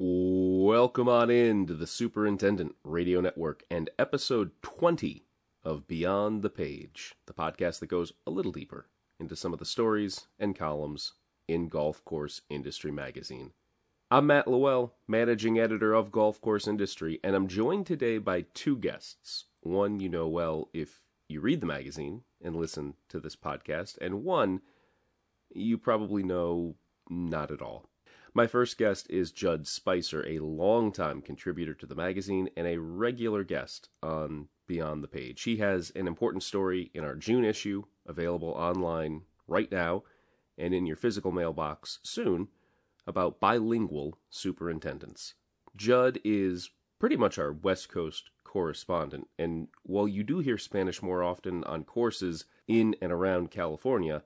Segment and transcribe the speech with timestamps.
[0.00, 5.24] Welcome on in to the Superintendent Radio Network and episode 20
[5.64, 8.86] of Beyond the Page, the podcast that goes a little deeper
[9.18, 11.14] into some of the stories and columns
[11.48, 13.50] in Golf Course Industry Magazine.
[14.08, 18.76] I'm Matt Lowell, managing editor of Golf Course Industry, and I'm joined today by two
[18.76, 19.46] guests.
[19.62, 24.22] One you know well if you read the magazine and listen to this podcast, and
[24.22, 24.60] one
[25.52, 26.76] you probably know
[27.10, 27.88] not at all.
[28.34, 33.42] My first guest is Judd Spicer, a longtime contributor to the magazine and a regular
[33.42, 35.42] guest on Beyond the Page.
[35.42, 40.04] He has an important story in our June issue, available online right now
[40.58, 42.48] and in your physical mailbox soon,
[43.06, 45.34] about bilingual superintendents.
[45.76, 51.22] Judd is pretty much our West Coast correspondent, and while you do hear Spanish more
[51.22, 54.24] often on courses in and around California,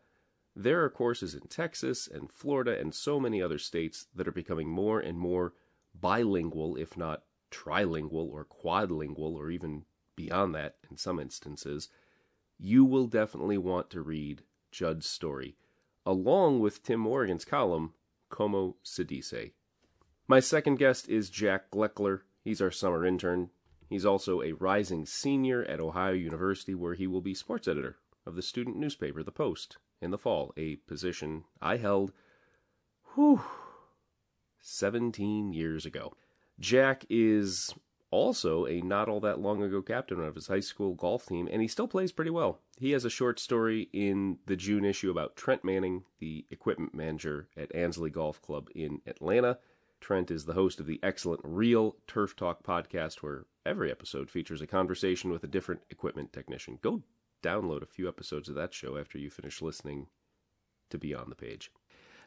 [0.54, 4.68] there are courses in Texas and Florida and so many other states that are becoming
[4.68, 5.54] more and more
[5.98, 9.84] bilingual, if not trilingual or quadlingual, or even
[10.16, 11.88] beyond that in some instances.
[12.58, 15.56] You will definitely want to read Judd's story,
[16.04, 17.94] along with Tim Morgan's column,
[18.28, 19.52] Como se dice.
[20.28, 22.20] My second guest is Jack Gleckler.
[22.42, 23.50] He's our summer intern.
[23.88, 28.36] He's also a rising senior at Ohio University, where he will be sports editor of
[28.36, 32.12] the student newspaper, The Post, in the fall, a position I held,
[33.14, 33.40] whew,
[34.60, 36.12] 17 years ago.
[36.58, 37.72] Jack is
[38.10, 41.62] also a not all that long ago captain of his high school golf team, and
[41.62, 42.60] he still plays pretty well.
[42.78, 47.48] He has a short story in the June issue about Trent Manning, the equipment manager
[47.56, 49.58] at Ansley Golf Club in Atlanta.
[50.00, 54.60] Trent is the host of the excellent Real Turf Talk podcast, where every episode features
[54.60, 56.78] a conversation with a different equipment technician.
[56.82, 57.02] Go
[57.42, 60.06] download a few episodes of that show after you finish listening
[60.90, 61.70] to Beyond the Page.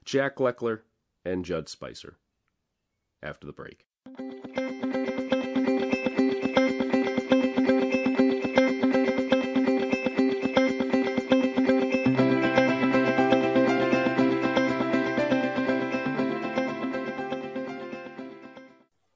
[0.03, 0.81] Jack Gleckler
[1.23, 2.17] and Judd Spicer.
[3.23, 3.85] After the break.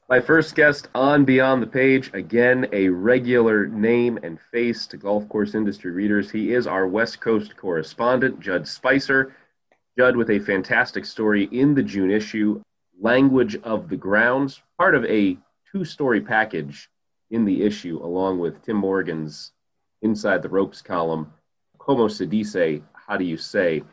[0.09, 5.29] My first guest on Beyond the Page, again, a regular name and face to golf
[5.29, 6.31] course industry readers.
[6.31, 9.35] He is our West Coast correspondent, Judd Spicer.
[9.95, 12.59] Judd with a fantastic story in the June issue,
[12.99, 15.37] Language of the Grounds, part of a
[15.71, 16.89] two story package
[17.29, 19.51] in the issue, along with Tim Morgan's
[20.01, 21.31] Inside the Ropes column,
[21.77, 23.83] Como se dice, how do you say?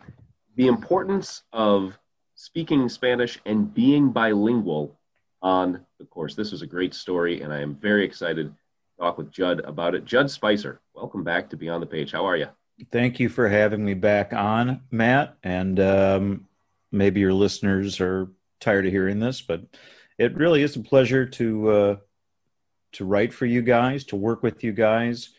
[0.54, 1.98] The importance of
[2.34, 4.97] speaking Spanish and being bilingual
[5.42, 6.34] on the course.
[6.34, 8.54] This was a great story, and I am very excited to
[8.98, 10.04] talk with Judd about it.
[10.04, 12.12] Judd Spicer, welcome back to Beyond the Page.
[12.12, 12.48] How are you?
[12.92, 15.36] Thank you for having me back on, Matt.
[15.42, 16.48] And um,
[16.92, 18.28] maybe your listeners are
[18.60, 19.62] tired of hearing this, but
[20.19, 21.97] it really is a pleasure to uh,
[22.92, 25.30] to write for you guys, to work with you guys,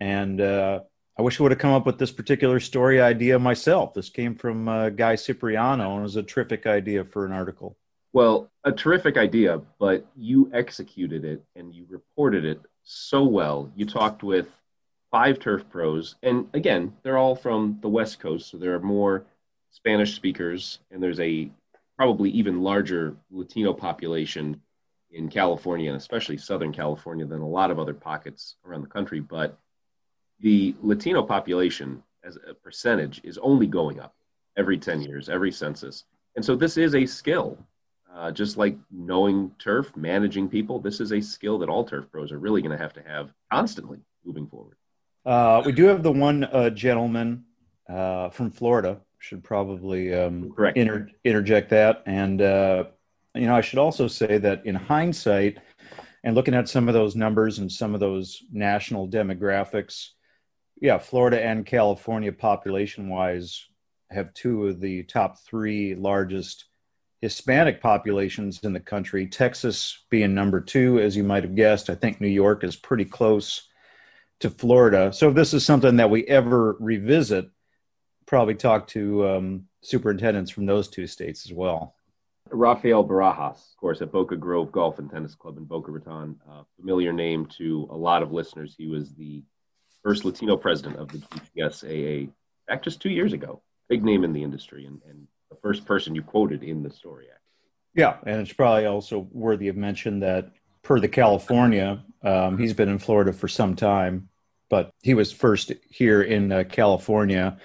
[0.00, 0.80] and uh,
[1.18, 3.92] I wish I would have come up with this particular story idea myself.
[3.92, 7.76] This came from uh, Guy Cipriano and was a terrific idea for an article.
[8.18, 13.70] Well, a terrific idea, but you executed it and you reported it so well.
[13.76, 14.48] You talked with
[15.12, 19.24] five turf pros, and again, they're all from the West Coast, so there are more
[19.70, 21.48] Spanish speakers, and there's a
[21.96, 24.60] probably even larger Latino population
[25.12, 29.20] in California, and especially Southern California, than a lot of other pockets around the country.
[29.20, 29.56] But
[30.40, 34.16] the Latino population, as a percentage, is only going up
[34.56, 36.02] every 10 years, every census.
[36.34, 37.56] And so this is a skill
[38.14, 42.32] uh, just like knowing turf, managing people, this is a skill that all turf pros
[42.32, 44.76] are really going to have to have constantly moving forward.
[45.24, 47.44] Uh, we do have the one uh, gentleman
[47.88, 49.00] uh, from Florida.
[49.20, 52.84] Should probably um, inter- interject that, and uh,
[53.34, 55.58] you know, I should also say that in hindsight,
[56.22, 60.10] and looking at some of those numbers and some of those national demographics,
[60.80, 63.66] yeah, Florida and California, population-wise,
[64.10, 66.67] have two of the top three largest
[67.20, 71.90] Hispanic populations in the country, Texas being number two, as you might have guessed.
[71.90, 73.68] I think New York is pretty close
[74.40, 75.12] to Florida.
[75.12, 77.50] So if this is something that we ever revisit,
[78.26, 81.96] probably talk to um, superintendents from those two states as well.
[82.50, 86.36] Rafael Barajas, of course, at Boca Grove Golf and Tennis Club in Boca Raton,
[86.76, 88.74] familiar name to a lot of listeners.
[88.78, 89.42] He was the
[90.02, 92.30] first Latino president of the GCSAA
[92.66, 93.60] back just two years ago.
[93.88, 97.26] Big name in the industry and, and the first person you quoted in the story.
[97.94, 100.52] Yeah, and it's probably also worthy of mention that
[100.82, 104.28] per the California, um, he's been in Florida for some time,
[104.70, 107.58] but he was first here in uh, California.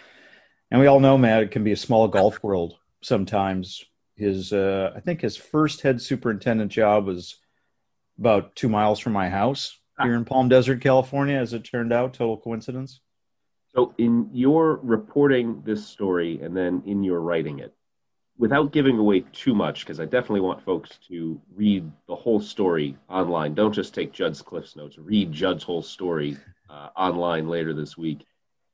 [0.72, 3.84] And we all know, Matt, it can be a small golf world sometimes
[4.16, 7.38] his uh, I think his first head superintendent job was
[8.20, 11.38] about two miles from my house here in Palm Desert, California.
[11.38, 13.02] As it turned out, total coincidence.
[13.76, 17.74] So, in your reporting this story and then in your writing it,
[18.38, 22.98] without giving away too much, because I definitely want folks to read the whole story
[23.10, 23.54] online.
[23.54, 24.98] Don't just take Judd's Cliffs Notes.
[24.98, 26.38] Read Judd's whole story
[26.70, 28.26] uh, online later this week.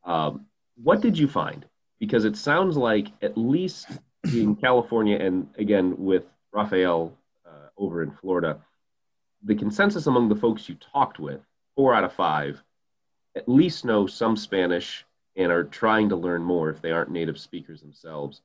[0.03, 0.45] Um,
[0.81, 1.65] what did you find?
[1.99, 3.87] Because it sounds like at least
[4.33, 8.59] in California and again with Rafael uh, over in Florida,
[9.43, 11.41] the consensus among the folks you talked with,
[11.75, 12.61] four out of five,
[13.39, 15.05] at least know some Spanish
[15.37, 18.41] and are trying to learn more if they aren't native speakers themselves.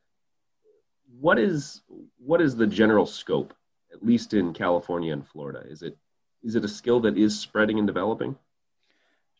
[1.20, 1.82] What is
[2.24, 3.52] what is the general scope,
[3.92, 5.64] at least in California and Florida?
[5.68, 5.96] Is it
[6.44, 8.36] is it a skill that is spreading and developing?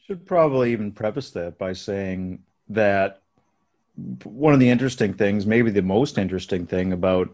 [0.07, 3.23] Should probably even preface that by saying that
[4.25, 7.31] one of the interesting things, maybe the most interesting thing about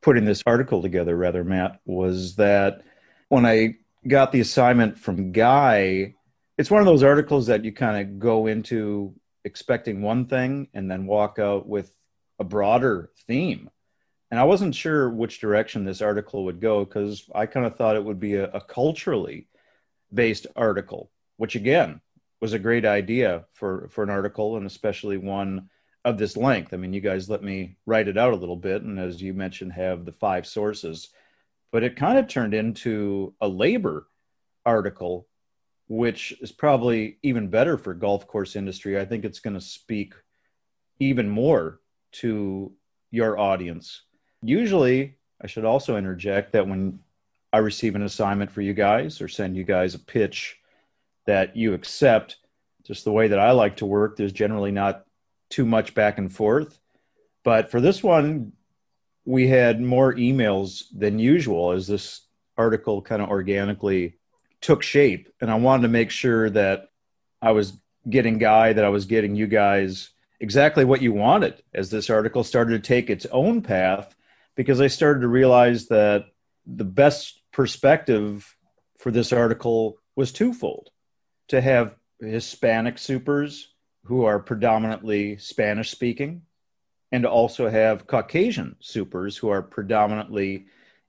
[0.00, 2.82] putting this article together, rather, Matt, was that
[3.28, 3.76] when I
[4.08, 6.14] got the assignment from Guy,
[6.60, 9.14] it's one of those articles that you kind of go into
[9.46, 11.90] expecting one thing and then walk out with
[12.38, 13.70] a broader theme.
[14.30, 17.96] And I wasn't sure which direction this article would go because I kind of thought
[17.96, 19.48] it would be a, a, culturally
[20.12, 22.02] based article, which again
[22.42, 25.70] was a great idea for, for an article and especially one
[26.04, 26.74] of this length.
[26.74, 28.82] I mean, you guys let me write it out a little bit.
[28.82, 31.08] And as you mentioned, have the five sources
[31.72, 34.08] but it kind of turned into a labor
[34.66, 35.26] article
[35.90, 40.14] which is probably even better for golf course industry i think it's going to speak
[41.00, 41.80] even more
[42.12, 42.72] to
[43.10, 44.02] your audience.
[44.40, 47.00] Usually i should also interject that when
[47.52, 50.58] i receive an assignment for you guys or send you guys a pitch
[51.26, 52.36] that you accept
[52.86, 55.04] just the way that i like to work there's generally not
[55.48, 56.78] too much back and forth.
[57.42, 58.52] But for this one
[59.24, 62.22] we had more emails than usual as this
[62.56, 64.19] article kind of organically
[64.60, 65.28] took shape.
[65.40, 66.90] And I wanted to make sure that
[67.40, 67.72] I was
[68.08, 70.10] getting Guy, that I was getting you guys
[70.40, 74.14] exactly what you wanted as this article started to take its own path,
[74.56, 76.26] because I started to realize that
[76.66, 78.56] the best perspective
[78.98, 80.90] for this article was twofold
[81.48, 83.68] to have Hispanic supers
[84.04, 86.42] who are predominantly Spanish speaking
[87.12, 90.66] and to also have Caucasian supers who are predominantly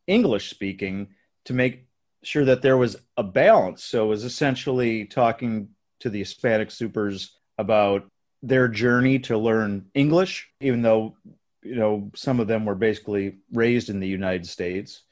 [0.07, 1.09] English speaking
[1.45, 1.88] to make
[2.23, 3.83] sure that there was a balance.
[3.83, 5.69] So it was essentially talking
[6.01, 8.06] to the Hispanic supers about
[8.41, 11.15] their journey to learn English, even though
[11.63, 15.03] you know some of them were basically raised in the United States.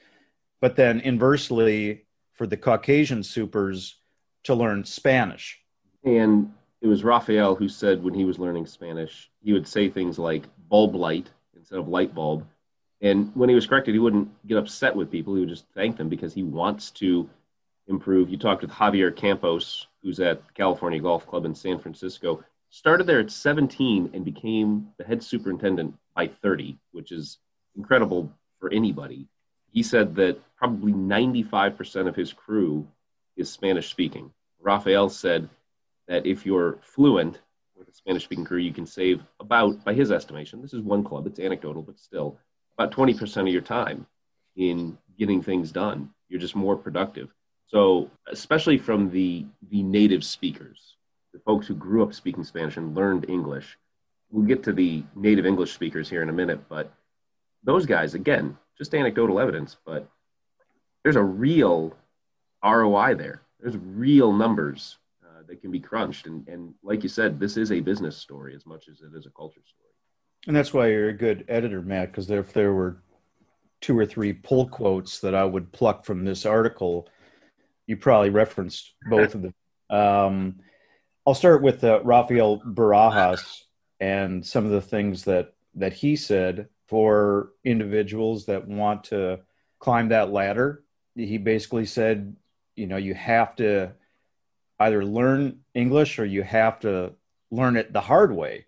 [0.62, 3.98] But then inversely, for the Caucasian supers
[4.44, 5.60] to learn Spanish.
[6.04, 10.18] And it was Rafael who said when he was learning Spanish, he would say things
[10.18, 12.46] like bulb light instead of light bulb.
[13.02, 15.34] And when he was corrected, he wouldn't get upset with people.
[15.34, 17.30] He would just thank them because he wants to
[17.88, 18.30] improve.
[18.30, 22.44] You talked with Javier Campos, who's at California Golf Club in San Francisco.
[22.70, 27.40] Started there at 17 and became the head superintendent by 30, which is
[27.76, 29.28] incredible for anybody.
[29.72, 32.88] He said that probably 95% of his crew
[33.38, 34.32] is Spanish speaking.
[34.60, 35.50] Rafael said
[36.08, 37.40] that if you're fluent
[37.78, 41.04] with a Spanish speaking crew, you can save about, by his estimation, this is one
[41.04, 42.38] club, it's anecdotal, but still,
[42.80, 44.06] about 20% of your time
[44.56, 46.10] in getting things done.
[46.30, 47.30] You're just more productive.
[47.68, 50.96] So, especially from the, the native speakers,
[51.34, 53.78] the folks who grew up speaking Spanish and learned English,
[54.32, 56.94] we'll get to the native English speakers here in a minute, but
[57.64, 60.08] those guys, again, just anecdotal evidence, but
[61.04, 61.94] there's a real
[62.64, 63.42] ROI there.
[63.60, 66.28] There's real numbers uh, that can be crunched.
[66.28, 69.26] And, and like you said, this is a business story as much as it is
[69.26, 69.89] a culture story.
[70.48, 73.02] And that's why you're a good editor, Matt, because if there were
[73.82, 77.08] two or three pull quotes that I would pluck from this article,
[77.88, 79.54] you probably referenced both of them.
[79.90, 80.60] Um,
[81.26, 83.64] I'll start with uh, Rafael Barajas
[84.00, 89.40] and some of the things that, that he said for individuals that want to
[89.80, 90.84] climb that ladder.
[91.16, 92.36] He basically said,
[92.76, 93.92] you know, you have to
[94.80, 97.14] either learn English or you have to
[97.52, 98.66] learn it the hard way.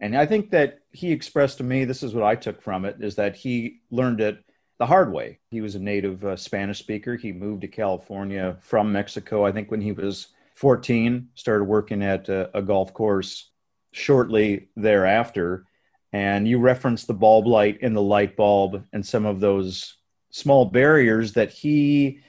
[0.00, 2.96] And I think that he expressed to me, this is what I took from it,
[3.00, 4.44] is that he learned it
[4.78, 5.40] the hard way.
[5.50, 7.16] He was a native uh, Spanish speaker.
[7.16, 12.28] He moved to California from Mexico, I think, when he was 14, started working at
[12.28, 13.50] a, a golf course
[13.92, 15.66] shortly thereafter.
[16.12, 19.96] And you referenced the bulb light and the light bulb and some of those
[20.30, 22.20] small barriers that he,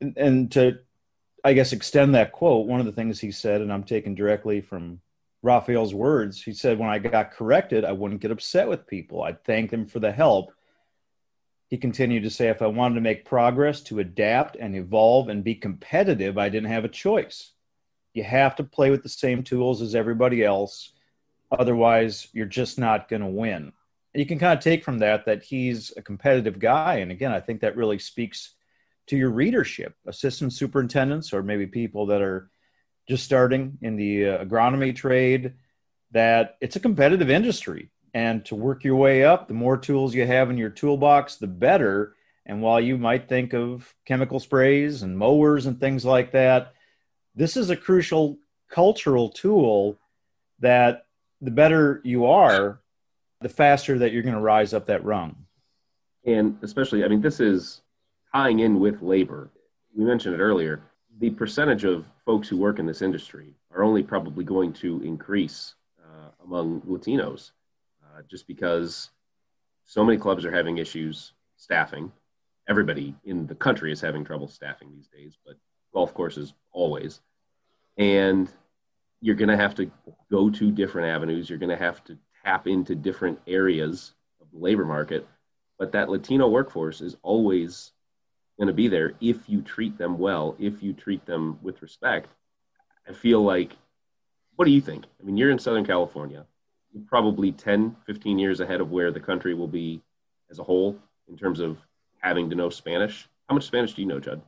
[0.00, 0.78] and to
[1.44, 4.60] I guess, extend that quote, one of the things he said, and I'm taking directly
[4.60, 5.00] from
[5.42, 9.22] Rafael's words, he said, when I got corrected, I wouldn't get upset with people.
[9.22, 10.52] I'd thank them for the help.
[11.68, 15.44] He continued to say, if I wanted to make progress, to adapt and evolve and
[15.44, 17.52] be competitive, I didn't have a choice.
[18.14, 20.92] You have to play with the same tools as everybody else.
[21.52, 23.72] Otherwise, you're just not going to win.
[24.14, 26.96] You can kind of take from that that he's a competitive guy.
[26.96, 28.54] And again, I think that really speaks
[29.06, 32.50] to your readership, assistant superintendents, or maybe people that are
[33.08, 35.54] just starting in the uh, agronomy trade,
[36.10, 37.90] that it's a competitive industry.
[38.14, 41.46] And to work your way up, the more tools you have in your toolbox, the
[41.46, 42.14] better.
[42.46, 46.74] And while you might think of chemical sprays and mowers and things like that,
[47.34, 48.38] this is a crucial
[48.70, 49.98] cultural tool
[50.60, 51.06] that
[51.40, 52.80] the better you are,
[53.40, 55.36] the faster that you're going to rise up that rung.
[56.24, 57.82] And especially, I mean, this is
[58.34, 59.50] tying in with labor.
[59.94, 60.82] We mentioned it earlier.
[61.20, 65.74] The percentage of folks who work in this industry are only probably going to increase
[66.00, 67.50] uh, among Latinos
[68.04, 69.10] uh, just because
[69.84, 72.12] so many clubs are having issues staffing.
[72.68, 75.56] Everybody in the country is having trouble staffing these days, but
[75.92, 77.20] golf courses always.
[77.96, 78.48] And
[79.20, 79.90] you're going to have to
[80.30, 81.50] go to different avenues.
[81.50, 85.26] You're going to have to tap into different areas of the labor market.
[85.78, 87.92] But that Latino workforce is always
[88.58, 92.28] going to be there if you treat them well, if you treat them with respect.
[93.08, 93.76] I feel like,
[94.56, 95.04] what do you think?
[95.20, 96.44] I mean, you're in Southern California,
[96.92, 100.02] you're probably 10, 15 years ahead of where the country will be
[100.50, 100.98] as a whole
[101.28, 101.78] in terms of
[102.20, 103.28] having to know Spanish.
[103.48, 104.42] How much Spanish do you know, Judd?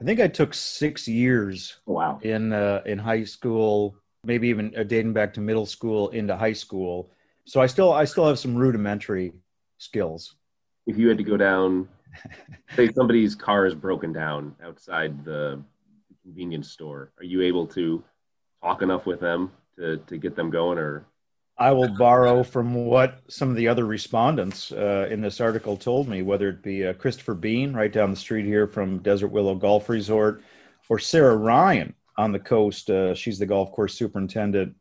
[0.00, 1.78] I think I took six years.
[1.86, 2.18] Oh, wow.
[2.22, 6.52] In uh, in high school, maybe even uh, dating back to middle school into high
[6.52, 7.10] school.
[7.46, 9.32] So I still I still have some rudimentary
[9.78, 10.34] skills.
[10.86, 11.88] If you had to go down
[12.76, 15.62] say somebody's car is broken down outside the
[16.22, 18.02] convenience store are you able to
[18.62, 21.06] talk enough with them to, to get them going or?
[21.58, 26.06] I will borrow from what some of the other respondents uh, in this article told
[26.06, 29.54] me whether it be uh, christopher bean right down the street here from desert willow
[29.54, 30.42] golf resort
[30.90, 34.74] or sarah ryan on the coast uh, she's the golf course superintendent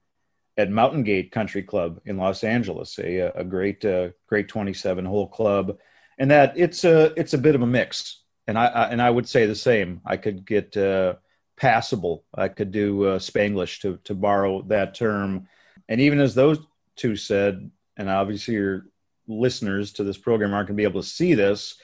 [0.58, 5.27] at mountain gate country club in los angeles a, a great uh, great 27 hole
[5.27, 5.77] club
[6.17, 8.22] and that it's a it's a bit of a mix.
[8.48, 10.01] And I, I and I would say the same.
[10.05, 11.15] I could get uh,
[11.57, 12.24] passable.
[12.34, 15.48] I could do uh, Spanglish to to borrow that term.
[15.88, 16.60] And even as those
[16.95, 18.86] two said, and obviously your
[19.27, 21.75] listeners to this program aren't going to be able to see this,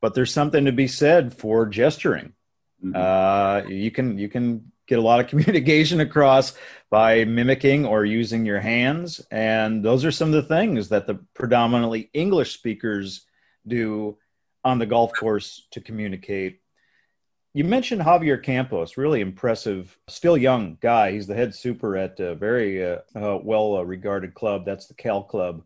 [0.00, 2.32] but there's something to be said for gesturing.
[2.84, 2.96] Mm-hmm.
[2.96, 6.54] Uh, you can you can get a lot of communication across
[6.90, 11.14] by mimicking or using your hands, and those are some of the things that the
[11.34, 13.26] predominantly English speakers
[13.66, 14.16] do
[14.64, 16.60] on the golf course to communicate.
[17.52, 21.12] You mentioned Javier Campos, really impressive, still young guy.
[21.12, 24.64] He's the head super at a very uh, uh, well regarded club.
[24.64, 25.62] That's the Cal Club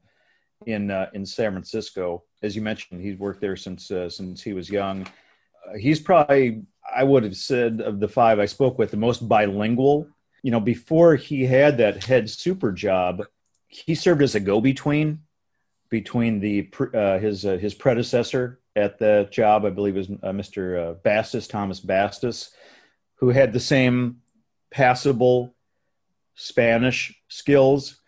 [0.67, 2.25] in uh, in San Francisco.
[2.43, 5.03] As you mentioned, he's worked there since uh, since he was young.
[5.03, 6.63] Uh, he's probably,
[6.95, 10.09] I would have said, of the five I spoke with, the most bilingual.
[10.43, 13.25] You know, before he had that head super job,
[13.67, 15.21] he served as a go between
[15.91, 20.91] between the uh, his uh, his predecessor at the job, I believe, was uh, Mr.
[20.91, 22.51] Uh, Bastis, Thomas Bastis,
[23.17, 24.19] who had the same
[24.71, 25.55] passable
[26.35, 28.01] Spanish skills,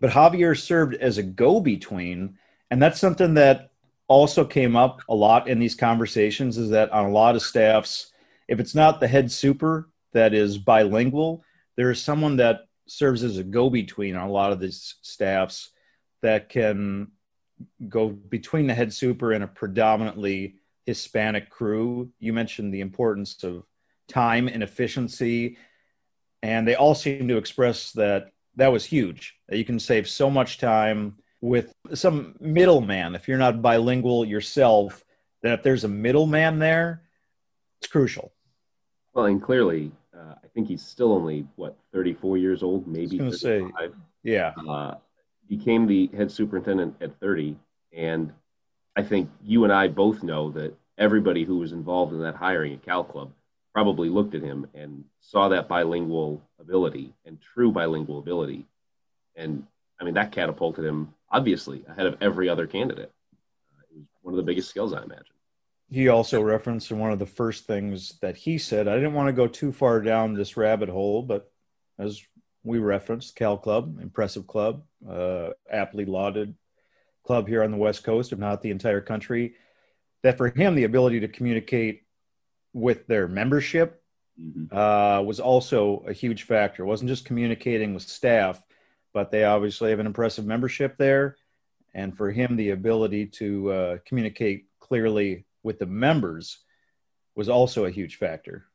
[0.00, 2.36] but Javier served as a go-between,
[2.70, 3.70] and that's something that
[4.08, 6.58] also came up a lot in these conversations.
[6.58, 8.12] Is that on a lot of staffs,
[8.48, 11.44] if it's not the head super that is bilingual,
[11.76, 15.70] there is someone that serves as a go-between on a lot of these staffs
[16.24, 17.08] that can
[17.86, 20.54] go between the head super and a predominantly
[20.86, 22.10] Hispanic crew.
[22.18, 23.64] You mentioned the importance of
[24.08, 25.58] time and efficiency,
[26.42, 29.36] and they all seem to express that that was huge.
[29.48, 33.14] That you can save so much time with some middleman.
[33.14, 35.04] If you're not bilingual yourself,
[35.42, 37.02] that if there's a middleman there,
[37.82, 38.32] it's crucial.
[39.12, 43.20] Well, and clearly, uh, I think he's still only what 34 years old, maybe.
[43.20, 43.62] I was say,
[44.22, 44.52] yeah.
[44.66, 44.94] Uh,
[45.48, 47.56] became the head superintendent at 30.
[47.92, 48.32] And
[48.96, 52.74] I think you and I both know that everybody who was involved in that hiring
[52.74, 53.32] at Cal Club
[53.72, 58.64] probably looked at him and saw that bilingual ability and true bilingual ability.
[59.34, 59.66] And
[60.00, 63.10] I mean, that catapulted him obviously ahead of every other candidate.
[63.76, 65.26] Uh, it was one of the biggest skills, I imagine.
[65.90, 69.28] He also referenced in one of the first things that he said, I didn't want
[69.28, 71.50] to go too far down this rabbit hole, but
[71.98, 72.22] as
[72.64, 76.54] we referenced Cal Club, impressive club, uh, aptly lauded
[77.24, 79.54] club here on the West Coast, if not the entire country.
[80.22, 82.02] That for him, the ability to communicate
[82.72, 84.02] with their membership
[84.40, 84.74] mm-hmm.
[84.76, 86.82] uh, was also a huge factor.
[86.82, 88.62] It wasn't just communicating with staff,
[89.12, 91.36] but they obviously have an impressive membership there.
[91.92, 96.58] and for him, the ability to uh, communicate clearly with the members
[97.36, 98.66] was also a huge factor.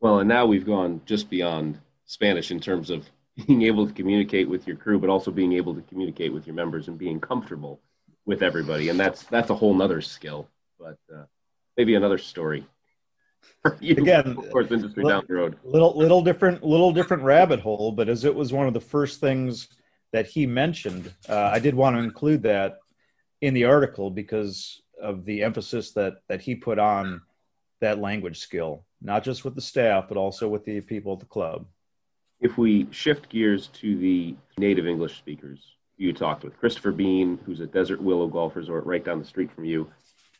[0.00, 4.48] Well, and now we've gone just beyond Spanish in terms of being able to communicate
[4.48, 7.80] with your crew, but also being able to communicate with your members and being comfortable
[8.24, 10.48] with everybody, and that's that's a whole nother skill.
[10.78, 11.24] But uh,
[11.76, 12.66] maybe another story.
[13.80, 15.56] Again, of course, industry little, down the road.
[15.64, 19.20] Little little different little different rabbit hole, but as it was one of the first
[19.20, 19.68] things
[20.12, 22.78] that he mentioned, uh, I did want to include that
[23.40, 27.22] in the article because of the emphasis that that he put on
[27.80, 31.26] that language skill, not just with the staff, but also with the people at the
[31.26, 31.66] club.
[32.40, 35.60] If we shift gears to the native English speakers,
[35.96, 39.50] you talked with Christopher Bean, who's at Desert Willow Golf Resort right down the street
[39.50, 39.90] from you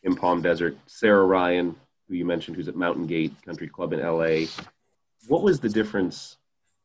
[0.03, 1.75] in Palm Desert, Sarah Ryan,
[2.07, 4.45] who you mentioned, who's at Mountain Gate Country Club in LA.
[5.27, 6.37] What was the difference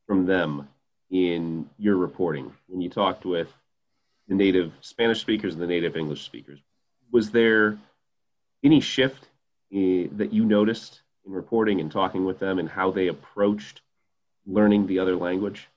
[0.06, 0.68] from them
[1.10, 3.52] in your reporting when you talked with
[4.28, 6.58] the native Spanish speakers and the native English speakers?
[7.10, 7.78] Was there
[8.64, 9.28] any shift
[9.70, 13.82] in, that you noticed in reporting and talking with them and how they approached
[14.46, 15.68] learning the other language?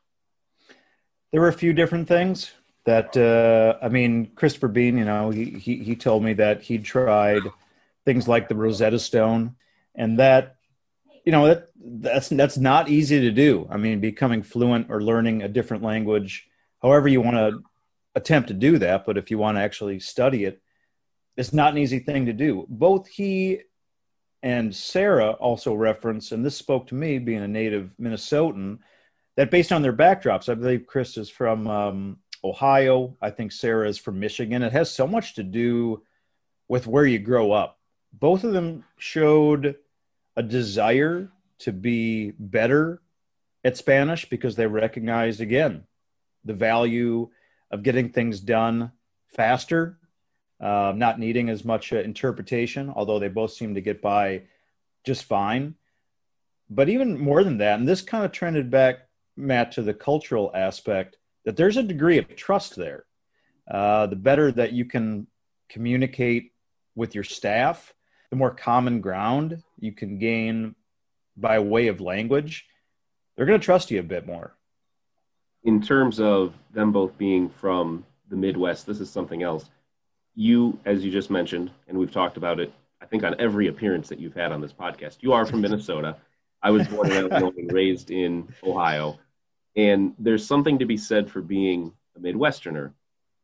[1.31, 2.51] There were a few different things
[2.85, 6.77] that uh, I mean, Christopher Bean, you know, he, he he told me that he
[6.77, 7.43] tried
[8.05, 9.55] things like the Rosetta Stone,
[9.95, 10.57] and that
[11.25, 13.67] you know that that's that's not easy to do.
[13.69, 16.47] I mean, becoming fluent or learning a different language,
[16.81, 17.63] however you want to
[18.13, 20.61] attempt to do that, but if you want to actually study it,
[21.35, 22.65] it's not an easy thing to do.
[22.69, 23.61] Both he
[24.45, 28.77] and Sarah also reference, and this spoke to me being a native Minnesotan,
[29.37, 33.17] that based on their backdrops, I believe Chris is from um, Ohio.
[33.19, 34.61] I think Sarah is from Michigan.
[34.61, 36.03] It has so much to do
[36.67, 37.79] with where you grow up.
[38.13, 39.77] Both of them showed
[40.35, 43.01] a desire to be better
[43.63, 45.85] at Spanish because they recognized, again,
[46.43, 47.29] the value
[47.71, 48.91] of getting things done
[49.27, 49.97] faster,
[50.59, 54.43] uh, not needing as much uh, interpretation, although they both seem to get by
[55.05, 55.75] just fine.
[56.69, 60.51] But even more than that, and this kind of trended back, Matt, to the cultural
[60.55, 63.05] aspect that there's a degree of trust there.
[63.69, 65.27] Uh, the better that you can
[65.69, 66.53] communicate
[66.95, 67.93] with your staff,
[68.29, 70.75] the more common ground you can gain
[71.37, 72.65] by way of language,
[73.35, 74.55] they're going to trust you a bit more.
[75.63, 79.69] In terms of them both being from the Midwest, this is something else.
[80.35, 84.09] You, as you just mentioned, and we've talked about it, I think on every appearance
[84.09, 86.17] that you've had on this podcast, you are from Minnesota.
[86.61, 89.19] I was born and raised in Ohio.
[89.75, 92.91] And there's something to be said for being a Midwesterner,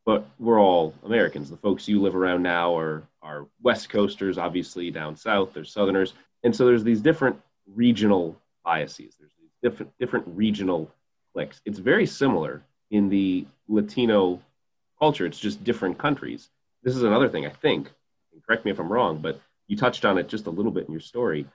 [0.06, 1.50] but we're all Americans.
[1.50, 6.14] The folks you live around now are, are West Coasters, obviously down south, there's Southerners.
[6.44, 7.40] And so there's these different
[7.76, 10.90] regional biases, there's these different, different regional
[11.34, 11.62] cliques.
[11.66, 14.42] It's very similar in the Latino
[15.00, 16.50] culture, it's just different countries.
[16.84, 17.92] This is another thing I think,
[18.46, 20.92] correct me if I'm wrong, but you touched on it just a little bit in
[20.92, 21.46] your story.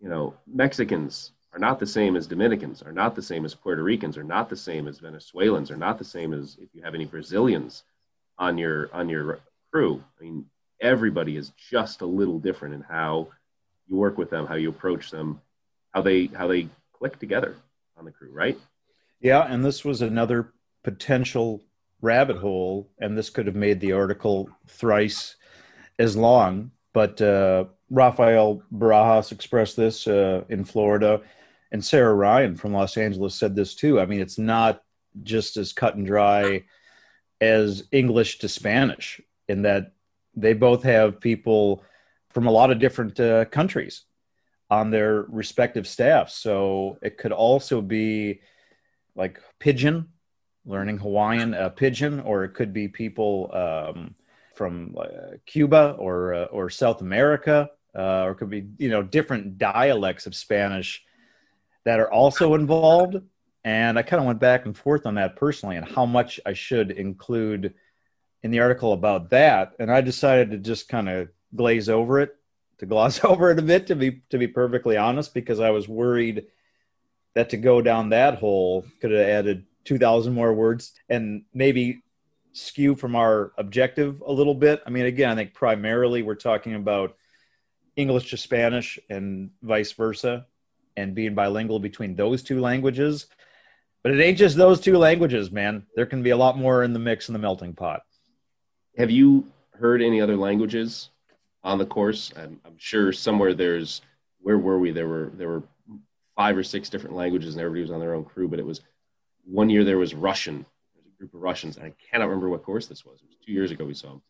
[0.00, 3.82] You know, Mexicans are not the same as Dominicans, are not the same as Puerto
[3.82, 6.94] Ricans, are not the same as Venezuelans, are not the same as if you have
[6.94, 7.82] any Brazilians
[8.38, 9.40] on your on your
[9.72, 10.02] crew.
[10.18, 10.46] I mean,
[10.80, 13.28] everybody is just a little different in how
[13.86, 15.40] you work with them, how you approach them,
[15.92, 17.56] how they how they click together
[17.96, 18.58] on the crew, right?
[19.20, 21.62] Yeah, and this was another potential
[22.02, 25.36] rabbit hole, and this could have made the article thrice
[25.98, 26.70] as long.
[26.92, 31.22] But uh, Rafael Barajas expressed this uh, in Florida
[31.72, 34.00] and Sarah Ryan from Los Angeles said this too.
[34.00, 34.82] I mean, it's not
[35.22, 36.64] just as cut and dry
[37.40, 39.92] as English to Spanish in that
[40.34, 41.84] they both have people
[42.30, 44.04] from a lot of different uh, countries
[44.70, 46.34] on their respective staffs.
[46.34, 48.40] So it could also be
[49.16, 50.06] like pidgin,
[50.64, 54.14] learning Hawaiian uh, pidgin, or it could be people um,
[54.54, 59.02] from uh, Cuba or uh, or South America, uh, or it could be you know
[59.02, 61.02] different dialects of Spanish
[61.84, 63.16] that are also involved.
[63.64, 66.54] And I kind of went back and forth on that personally and how much I
[66.54, 67.74] should include
[68.42, 69.72] in the article about that.
[69.78, 72.34] And I decided to just kind of glaze over it,
[72.78, 75.88] to gloss over it a bit, to be to be perfectly honest, because I was
[75.88, 76.46] worried
[77.34, 82.02] that to go down that hole could have added 2,000 more words and maybe
[82.52, 84.82] skew from our objective a little bit.
[84.86, 87.16] I mean, again, I think primarily we're talking about
[87.96, 90.46] English to Spanish and vice versa
[90.96, 93.26] and being bilingual between those two languages.
[94.02, 95.86] But it ain't just those two languages, man.
[95.94, 98.02] There can be a lot more in the mix in the melting pot.
[98.96, 101.10] Have you heard any other languages
[101.62, 102.32] on the course?
[102.36, 104.02] I'm, I'm sure somewhere there's
[104.40, 104.90] where were we?
[104.90, 105.62] There were there were
[106.34, 108.48] five or six different languages, and everybody was on their own crew.
[108.48, 108.80] But it was
[109.44, 111.76] one year there was Russian, There's a group of Russians.
[111.76, 113.20] and I cannot remember what course this was.
[113.22, 114.22] It was two years ago we saw them.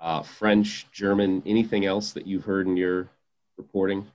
[0.00, 3.10] Uh, French, German, anything else that you've heard in your
[3.56, 4.06] reporting?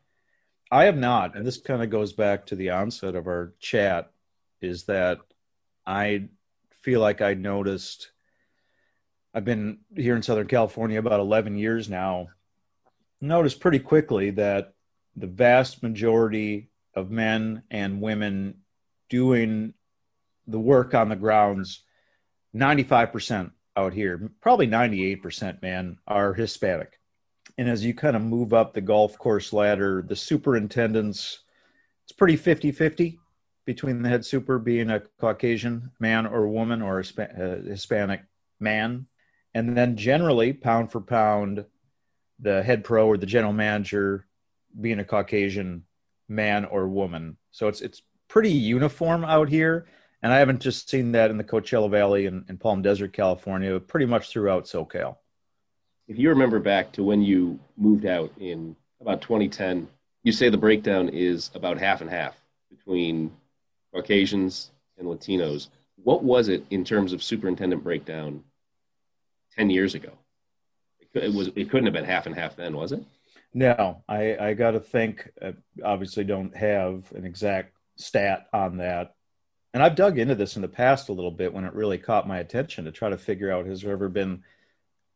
[0.72, 4.12] I have not, and this kind of goes back to the onset of our chat.
[4.62, 5.20] Is that
[5.86, 6.30] I
[6.82, 8.12] feel like I noticed.
[9.34, 12.28] I've been here in Southern California about 11 years now.
[13.20, 14.74] Noticed pretty quickly that
[15.16, 18.60] the vast majority of men and women
[19.10, 19.74] doing
[20.48, 21.82] the work on the grounds
[22.56, 27.00] 95% out here probably 98% man are hispanic.
[27.58, 31.40] And as you kind of move up the golf course ladder the superintendents
[32.04, 33.18] it's pretty 50-50
[33.66, 38.22] between the head super being a caucasian man or woman or a uh, hispanic
[38.60, 39.08] man.
[39.54, 41.66] And then generally pound for pound
[42.40, 44.26] the head pro or the general manager
[44.80, 45.84] being a caucasian
[46.28, 47.38] man or woman.
[47.52, 49.86] So it's it's pretty uniform out here
[50.24, 53.78] and I haven't just seen that in the Coachella Valley and, and Palm Desert, California,
[53.80, 55.18] pretty much throughout SoCal.
[56.08, 59.88] If you remember back to when you moved out in about 2010,
[60.24, 62.38] you say the breakdown is about half and half
[62.70, 63.34] between
[63.94, 65.68] Caucasians and Latinos.
[66.02, 68.44] What was it in terms of superintendent breakdown
[69.58, 70.12] 10 years ago?
[71.14, 71.50] It, was.
[71.56, 73.04] It couldn't have been half and half then, was it?
[73.54, 75.30] No, I, I got to think.
[75.40, 75.52] Uh,
[75.84, 79.14] obviously, don't have an exact stat on that
[79.74, 82.28] and I've dug into this in the past a little bit when it really caught
[82.28, 84.44] my attention to try to figure out has there ever been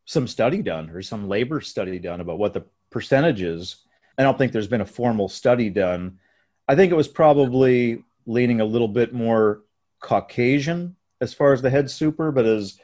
[0.04, 3.76] some study done or some labor study done about what the percentage is.
[4.16, 6.18] I don't think there's been a formal study done.
[6.66, 9.62] I think it was probably leaning a little bit more
[10.00, 12.78] Caucasian as far as the head super, but as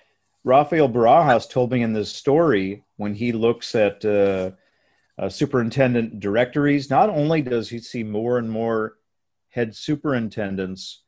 [0.45, 4.51] Rafael Barajas told me in this story, when he looks at uh,
[5.19, 8.97] uh, superintendent directories, not only does he see more and more
[9.49, 11.04] head superintendents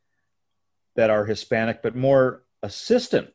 [0.96, 3.28] that are Hispanic, but more assistant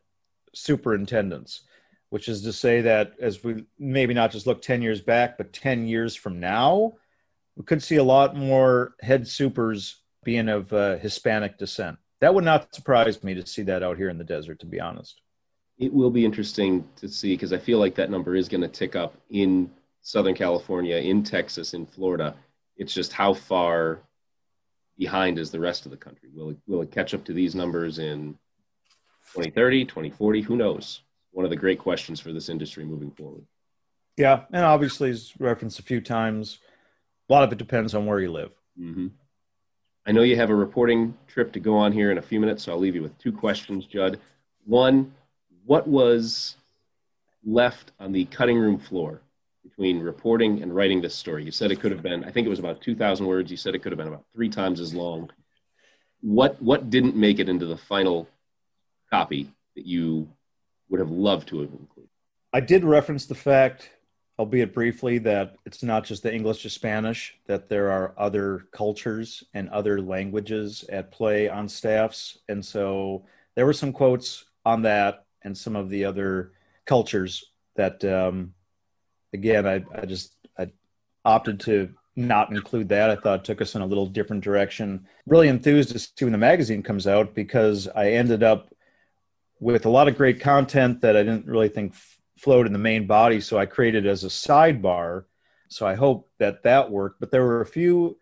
[0.53, 1.61] superintendents,
[2.09, 5.53] which is to say that as we maybe not just look 10 years back, but
[5.53, 6.93] 10 years from now,
[7.55, 11.97] we could see a lot more head supers being of uh, Hispanic descent.
[12.19, 14.79] That would not surprise me to see that out here in the desert, to be
[14.79, 15.21] honest.
[15.77, 18.67] It will be interesting to see because I feel like that number is going to
[18.67, 19.71] tick up in
[20.03, 22.35] Southern California, in Texas, in Florida.
[22.77, 24.01] It's just how far
[25.01, 26.29] behind as the rest of the country?
[26.31, 28.37] Will it, will it catch up to these numbers in
[29.33, 30.41] 2030, 2040?
[30.41, 31.01] Who knows?
[31.31, 33.43] One of the great questions for this industry moving forward.
[34.15, 36.59] Yeah, and obviously, as referenced a few times,
[37.27, 38.51] a lot of it depends on where you live.
[38.79, 39.07] Mm-hmm.
[40.05, 42.61] I know you have a reporting trip to go on here in a few minutes,
[42.61, 44.19] so I'll leave you with two questions, Judd.
[44.65, 45.13] One,
[45.65, 46.57] what was
[47.43, 49.21] left on the cutting room floor
[49.63, 51.43] between reporting and writing this story?
[51.43, 53.51] You said it could have been, I think it was about 2,000 words.
[53.51, 55.29] You said it could have been about three times as long.
[56.21, 58.27] What, what didn't make it into the final
[59.09, 60.29] copy that you
[60.89, 62.09] would have loved to have included?
[62.53, 63.89] I did reference the fact,
[64.37, 69.43] albeit briefly, that it's not just the English to Spanish, that there are other cultures
[69.53, 72.37] and other languages at play on staffs.
[72.49, 76.51] And so there were some quotes on that and some of the other
[76.85, 78.53] cultures that um,
[79.33, 80.71] again, I, I just I
[81.25, 83.09] opted to not include that.
[83.09, 85.07] I thought took us in a little different direction.
[85.25, 88.73] Really enthused to see when the magazine comes out because I ended up
[89.59, 92.79] with a lot of great content that I didn't really think f- flowed in the
[92.79, 93.39] main body.
[93.39, 95.25] So I created as a sidebar.
[95.69, 97.19] So I hope that that worked.
[97.19, 98.17] But there were a few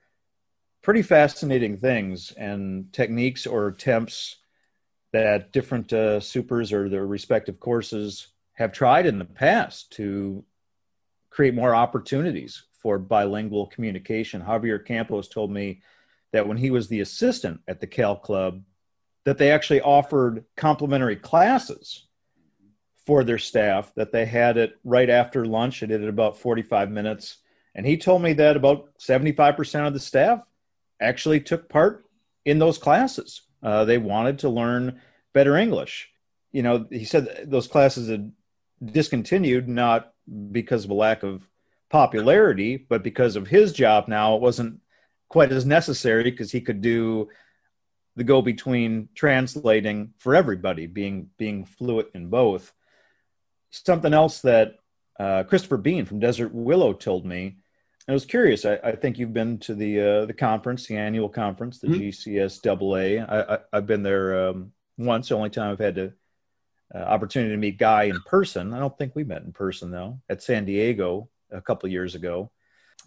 [0.82, 4.38] pretty fascinating things and techniques or attempts
[5.12, 10.44] that different uh, supers or their respective courses have tried in the past to
[11.30, 14.42] create more opportunities for bilingual communication.
[14.42, 15.82] Javier Campos told me
[16.32, 18.64] that when he was the assistant at the Cal Club,
[19.26, 22.08] that they actually offered complimentary classes
[23.06, 25.80] for their staff, that they had it right after lunch.
[25.80, 27.38] They did it about 45 minutes.
[27.76, 30.42] And he told me that about 75% of the staff
[31.02, 32.06] actually took part
[32.46, 33.42] in those classes.
[33.62, 35.02] Uh, they wanted to learn
[35.34, 36.10] better English.
[36.52, 38.32] You know, he said those classes had
[38.84, 40.14] discontinued not
[40.52, 41.48] because of a lack of
[41.90, 44.80] popularity, but because of his job now, it wasn't
[45.28, 47.30] quite as necessary because he could do
[48.16, 52.74] the go between translating for everybody, being being fluent in both.
[53.72, 54.76] Something else that
[55.20, 57.58] uh, Christopher Bean from Desert Willow told me.
[58.08, 58.66] I was curious.
[58.66, 62.32] I, I think you've been to the uh, the conference, the annual conference, the mm-hmm.
[62.32, 63.30] GCSAA.
[63.30, 65.30] I, I, have been there um, once.
[65.30, 66.14] The only time I've had to
[66.94, 68.74] uh, opportunity to meet Guy in person.
[68.74, 72.52] I don't think we met in person though at San Diego a couple years ago.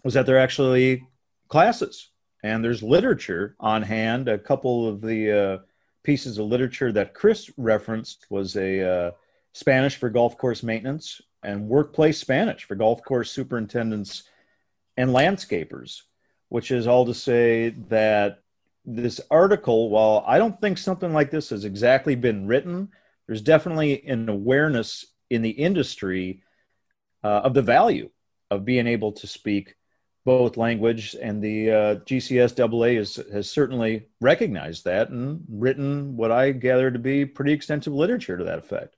[0.03, 1.03] Was that there actually
[1.47, 2.09] classes
[2.43, 4.27] and there's literature on hand.
[4.27, 5.57] A couple of the uh,
[6.03, 9.11] pieces of literature that Chris referenced was a uh,
[9.53, 14.23] Spanish for golf course maintenance and workplace Spanish for golf course superintendents
[14.97, 16.01] and landscapers,
[16.49, 18.39] which is all to say that
[18.85, 22.89] this article, while I don't think something like this has exactly been written,
[23.27, 26.43] there's definitely an awareness in the industry
[27.23, 28.09] uh, of the value
[28.51, 29.75] of being able to speak
[30.25, 36.51] both language and the uh, GCSAA is, has certainly recognized that and written what I
[36.51, 38.95] gather to be pretty extensive literature to that effect.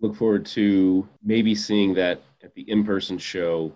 [0.00, 3.72] Look forward to maybe seeing that at the in-person show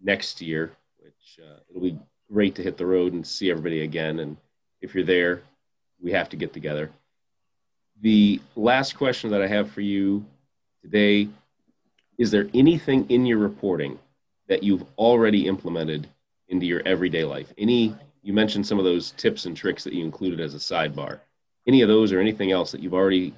[0.00, 1.98] next year, which uh, it'll be
[2.32, 4.20] great to hit the road and see everybody again.
[4.20, 4.36] And
[4.80, 5.42] if you're there,
[6.00, 6.90] we have to get together.
[8.02, 10.24] The last question that I have for you
[10.82, 11.28] today
[12.18, 13.98] is there anything in your reporting
[14.48, 16.08] that you've already implemented
[16.48, 17.52] into your everyday life?
[17.56, 21.20] Any, you mentioned some of those tips and tricks that you included as a sidebar.
[21.66, 23.34] Any of those or anything else that you've already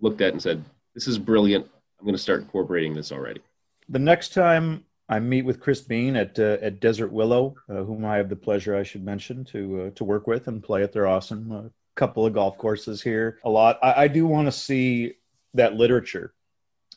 [0.00, 0.62] looked at and said,
[0.94, 1.66] this is brilliant.
[1.98, 3.40] I'm going to start incorporating this already.
[3.88, 8.04] The next time I meet with Chris Bean at uh, at Desert Willow, uh, whom
[8.04, 10.92] I have the pleasure, I should mention, to uh, to work with and play at
[10.92, 11.62] their awesome uh,
[11.98, 13.38] couple of golf courses here.
[13.44, 13.78] A lot.
[13.82, 15.14] I, I do want to see
[15.54, 16.32] that literature.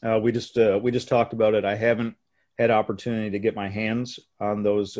[0.03, 1.65] Uh, we just uh, we just talked about it.
[1.65, 2.15] I haven't
[2.57, 4.97] had opportunity to get my hands on those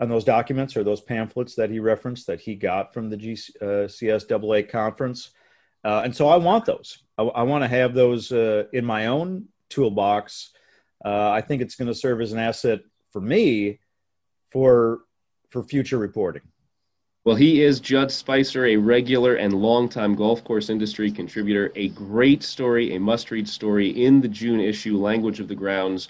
[0.00, 4.64] on those documents or those pamphlets that he referenced that he got from the GCSAA
[4.64, 5.30] uh, conference.
[5.84, 6.98] Uh, and so I want those.
[7.18, 10.50] I, I want to have those uh, in my own toolbox.
[11.04, 12.80] Uh, I think it's going to serve as an asset
[13.12, 13.80] for me
[14.50, 15.00] for
[15.50, 16.42] for future reporting.
[17.24, 21.72] Well, he is Judd Spicer, a regular and longtime golf course industry contributor.
[21.74, 26.08] A great story, a must read story in the June issue, Language of the Grounds.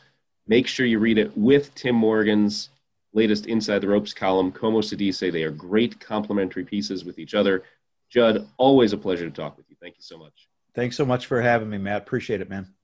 [0.49, 2.71] Make sure you read it with Tim Morgan's
[3.13, 5.21] latest Inside the Ropes column, Como se dice.
[5.21, 7.63] They are great complementary pieces with each other.
[8.11, 9.77] Judd, always a pleasure to talk with you.
[9.81, 10.49] Thank you so much.
[10.75, 12.03] Thanks so much for having me, Matt.
[12.03, 12.75] Appreciate it, man.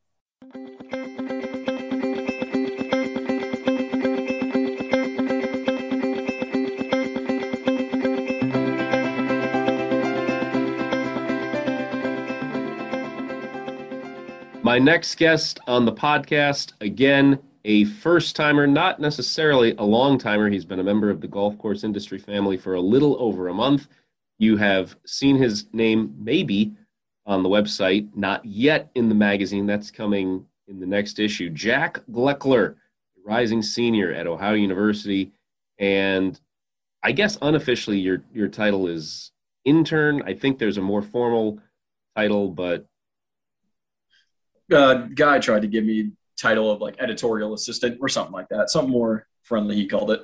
[14.70, 20.48] My next guest on the podcast, again, a first timer, not necessarily a long timer.
[20.48, 23.52] He's been a member of the golf course industry family for a little over a
[23.52, 23.88] month.
[24.38, 26.72] You have seen his name maybe
[27.26, 29.66] on the website, not yet in the magazine.
[29.66, 31.50] That's coming in the next issue.
[31.50, 32.76] Jack Gleckler,
[33.26, 35.32] rising senior at Ohio University.
[35.80, 36.40] And
[37.02, 39.32] I guess unofficially, your, your title is
[39.64, 40.22] intern.
[40.26, 41.58] I think there's a more formal
[42.14, 42.86] title, but.
[44.70, 48.70] Uh, guy tried to give me title of like editorial assistant or something like that.
[48.70, 50.22] Something more friendly, he called it.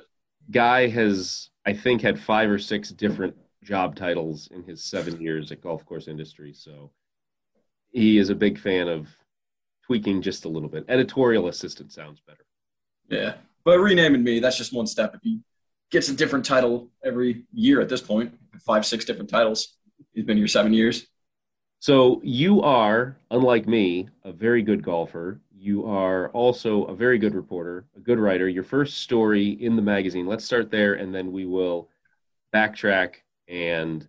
[0.49, 5.51] Guy has, I think, had five or six different job titles in his seven years
[5.51, 6.53] at golf course industry.
[6.53, 6.91] So
[7.91, 9.07] he is a big fan of
[9.85, 10.85] tweaking just a little bit.
[10.87, 12.45] Editorial assistant sounds better.
[13.09, 13.35] Yeah.
[13.63, 15.13] But renaming me, that's just one step.
[15.15, 15.41] If he
[15.91, 19.77] gets a different title every year at this point, five, six different titles,
[20.13, 21.07] he's been here seven years.
[21.79, 25.39] So you are, unlike me, a very good golfer.
[25.55, 28.47] You are also a very good reporter, a good writer.
[28.47, 31.89] Your first story in the magazine, let's start there and then we will
[32.53, 33.15] backtrack
[33.47, 34.07] and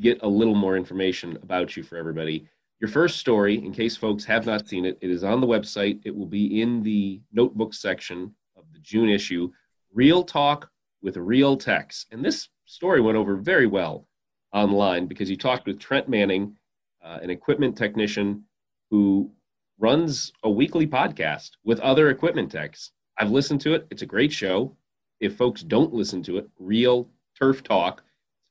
[0.00, 2.48] get a little more information about you for everybody.
[2.80, 6.00] Your first story, in case folks have not seen it, it is on the website.
[6.04, 9.50] It will be in the notebook section of the June issue
[9.92, 10.70] Real Talk
[11.02, 12.06] with Real Techs.
[12.12, 14.06] And this story went over very well
[14.52, 16.56] online because you talked with Trent Manning,
[17.04, 18.44] uh, an equipment technician
[18.90, 19.30] who
[19.78, 22.92] runs a weekly podcast with other equipment techs.
[23.18, 23.86] I've listened to it.
[23.90, 24.76] It's a great show.
[25.20, 27.08] If folks don't listen to it, Real
[27.38, 28.02] Turf Talk,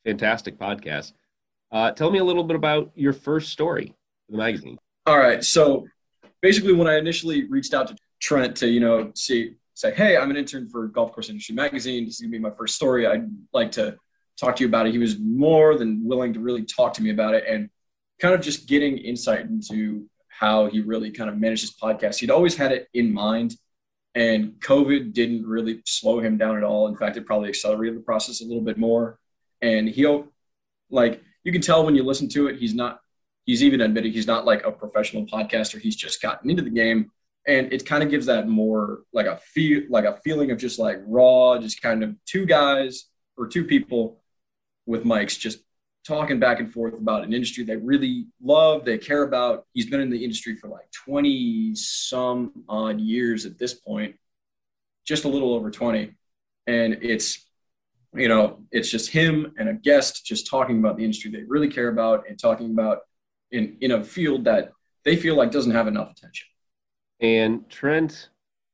[0.05, 1.13] fantastic podcast.
[1.71, 3.93] Uh, tell me a little bit about your first story
[4.25, 4.77] for the magazine.
[5.05, 5.43] All right.
[5.43, 5.85] So
[6.41, 10.31] basically, when I initially reached out to Trent to, you know, see, say, hey, I'm
[10.31, 12.05] an intern for Golf Course Industry Magazine.
[12.05, 13.05] This is going to be my first story.
[13.05, 13.95] I'd like to
[14.39, 14.91] talk to you about it.
[14.91, 17.69] He was more than willing to really talk to me about it and
[18.19, 22.19] kind of just getting insight into how he really kind of managed his podcast.
[22.19, 23.55] He'd always had it in mind,
[24.15, 26.87] and COVID didn't really slow him down at all.
[26.87, 29.19] In fact, it probably accelerated the process a little bit more.
[29.61, 30.27] And he'll,
[30.89, 32.99] like, you can tell when you listen to it, he's not,
[33.45, 35.79] he's even admitted he's not like a professional podcaster.
[35.79, 37.11] He's just gotten into the game.
[37.47, 40.79] And it kind of gives that more like a feel, like a feeling of just
[40.79, 43.05] like raw, just kind of two guys
[43.37, 44.21] or two people
[44.85, 45.59] with mics just
[46.07, 49.65] talking back and forth about an industry they really love, they care about.
[49.73, 54.15] He's been in the industry for like 20 some odd years at this point,
[55.05, 56.13] just a little over 20.
[56.67, 57.43] And it's
[58.13, 61.67] you know, it's just him and a guest just talking about the industry they really
[61.67, 62.99] care about and talking about
[63.51, 64.71] in in a field that
[65.03, 66.47] they feel like doesn't have enough attention.
[67.19, 68.29] And Trent,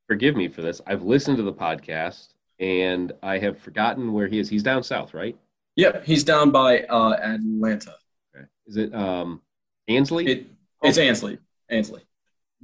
[0.07, 0.81] forgive me for this.
[0.85, 4.49] I've listened to the podcast and I have forgotten where he is.
[4.49, 5.37] He's down south, right?
[5.75, 7.95] Yep, he's down by uh, Atlanta.
[8.35, 8.45] Okay.
[8.67, 9.41] Is it um,
[9.87, 10.27] Ansley?
[10.27, 10.47] It,
[10.83, 11.01] it's oh.
[11.01, 11.39] Ansley.
[11.69, 12.01] Ansley.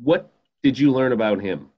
[0.02, 0.32] What
[0.64, 1.70] did you learn about him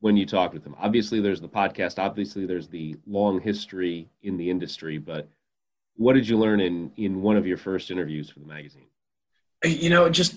[0.00, 0.74] when you talked with him?
[0.78, 1.98] Obviously, there's the podcast.
[1.98, 4.98] Obviously, there's the long history in the industry.
[4.98, 5.28] But
[5.96, 8.86] what did you learn in in one of your first interviews for the magazine?
[9.64, 10.34] You know, just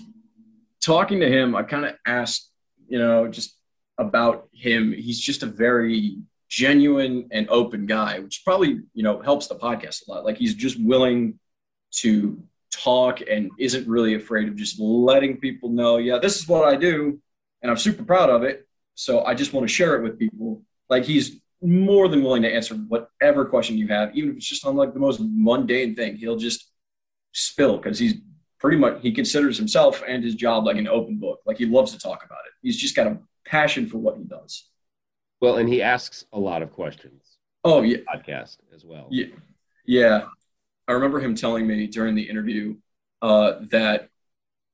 [0.82, 2.50] talking to him, I kind of asked,
[2.86, 3.56] you know, just
[3.96, 4.92] about him.
[4.92, 6.18] He's just a very
[6.54, 10.24] genuine and open guy, which probably, you know, helps the podcast a lot.
[10.24, 11.40] Like he's just willing
[11.96, 12.40] to
[12.70, 16.76] talk and isn't really afraid of just letting people know, yeah, this is what I
[16.76, 17.20] do
[17.60, 18.68] and I'm super proud of it.
[18.94, 20.62] So I just want to share it with people.
[20.88, 24.64] Like he's more than willing to answer whatever question you have, even if it's just
[24.64, 26.16] on like the most mundane thing.
[26.16, 26.70] He'll just
[27.32, 28.14] spill because he's
[28.60, 31.40] pretty much he considers himself and his job like an open book.
[31.46, 32.52] Like he loves to talk about it.
[32.62, 34.68] He's just got a passion for what he does.
[35.44, 37.36] Well, and he asks a lot of questions.
[37.64, 39.08] Oh yeah, podcast as well.
[39.10, 39.26] Yeah,
[39.84, 40.24] yeah.
[40.88, 42.76] I remember him telling me during the interview
[43.20, 44.08] uh, that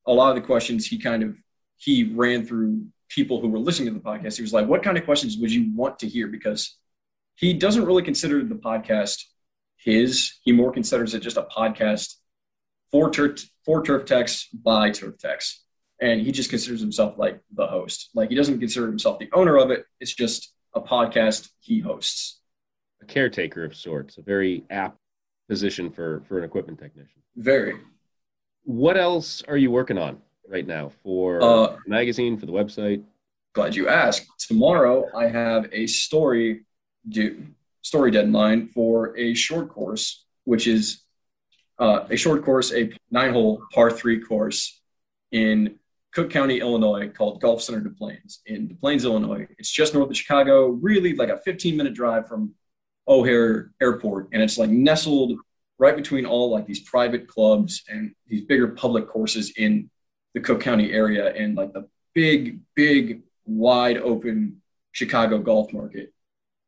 [0.07, 1.35] a lot of the questions he kind of
[1.75, 4.37] he ran through people who were listening to the podcast.
[4.37, 6.77] He was like, "What kind of questions would you want to hear?" Because
[7.35, 9.25] he doesn't really consider the podcast
[9.75, 10.39] his.
[10.45, 12.15] He more considers it just a podcast
[12.91, 15.65] for turf for turf techs by turf techs,
[15.99, 18.09] and he just considers himself like the host.
[18.13, 19.83] Like he doesn't consider himself the owner of it.
[19.99, 22.39] It's just a podcast he hosts.
[23.01, 24.97] A caretaker of sorts, a very apt
[25.49, 27.21] position for for an equipment technician.
[27.35, 27.75] Very.
[28.63, 33.03] What else are you working on right now for uh, magazine for the website?
[33.53, 34.27] Glad you asked.
[34.39, 36.65] Tomorrow I have a story
[37.07, 37.47] due
[37.81, 41.01] story deadline for a short course, which is
[41.79, 44.79] uh, a short course, a nine hole par three course
[45.31, 45.79] in
[46.13, 49.47] Cook County, Illinois, called Golf Center Des Plaines in Des Plaines, Illinois.
[49.57, 52.53] It's just north of Chicago, really like a 15 minute drive from
[53.07, 54.29] O'Hare Airport.
[54.33, 55.39] And it's like nestled
[55.79, 59.89] right between all like these private clubs and these bigger public courses in
[60.33, 66.13] the Cook County area and like the big, big, wide open Chicago golf market.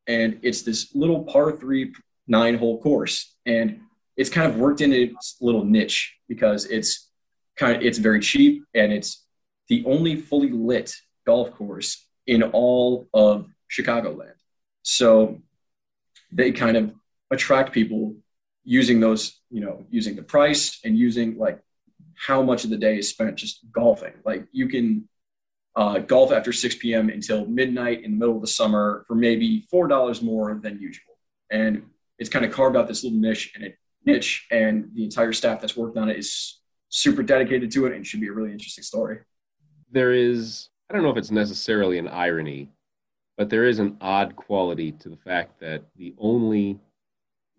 [0.08, 1.94] And it's this little par three
[2.28, 3.36] nine hole course.
[3.46, 3.82] And
[4.16, 7.10] it's kind of worked in its little niche because it's
[7.56, 9.23] kind of it's very cheap and it's
[9.70, 10.94] the only fully lit
[11.26, 14.34] golf course in all of Chicagoland.
[14.82, 15.42] So
[16.32, 16.94] they kind of
[17.32, 18.16] attract people
[18.64, 21.60] using those, you know, using the price and using like
[22.16, 24.14] how much of the day is spent just golfing.
[24.26, 25.08] Like you can
[25.76, 27.10] uh, golf after 6 p.m.
[27.10, 31.16] until midnight in the middle of the summer for maybe four dollars more than usual.
[31.50, 31.84] And
[32.20, 35.62] it's kind of carved out this little niche and it niche, and the entire staff
[35.62, 38.84] that's worked on it is super dedicated to it, and should be a really interesting
[38.84, 39.20] story
[39.94, 42.70] there is I don't know if it's necessarily an irony,
[43.38, 46.80] but there is an odd quality to the fact that the only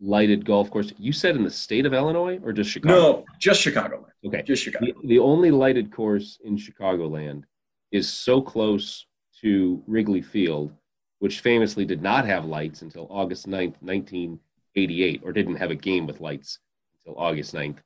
[0.00, 2.94] lighted golf course you said in the state of Illinois or just Chicago?
[2.94, 4.04] No, just Chicagoland.
[4.24, 4.86] Okay, just Chicago.
[4.86, 7.44] The, the only lighted course in Chicagoland
[7.92, 9.06] is so close
[9.40, 10.72] to Wrigley Field,
[11.20, 16.06] which famously did not have lights until August 9th, 1988, or didn't have a game
[16.06, 16.58] with lights
[17.04, 17.78] until August 9th,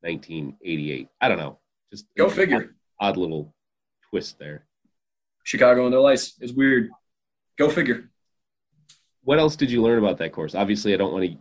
[0.00, 1.08] 1988.
[1.20, 1.58] I don't know.
[1.92, 2.74] Just go figure.
[3.00, 3.54] Odd, odd little
[4.10, 4.64] twist there.
[5.44, 6.90] Chicago and their lights is weird.
[7.56, 8.10] Go figure.
[9.22, 10.54] What else did you learn about that course?
[10.54, 11.36] Obviously, I don't want to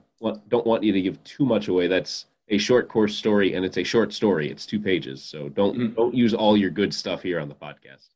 [0.48, 1.88] don't want you to give too much away.
[1.88, 4.50] That's a short course story, and it's a short story.
[4.50, 5.94] It's two pages, so don't mm-hmm.
[5.96, 8.10] don't use all your good stuff here on the podcast.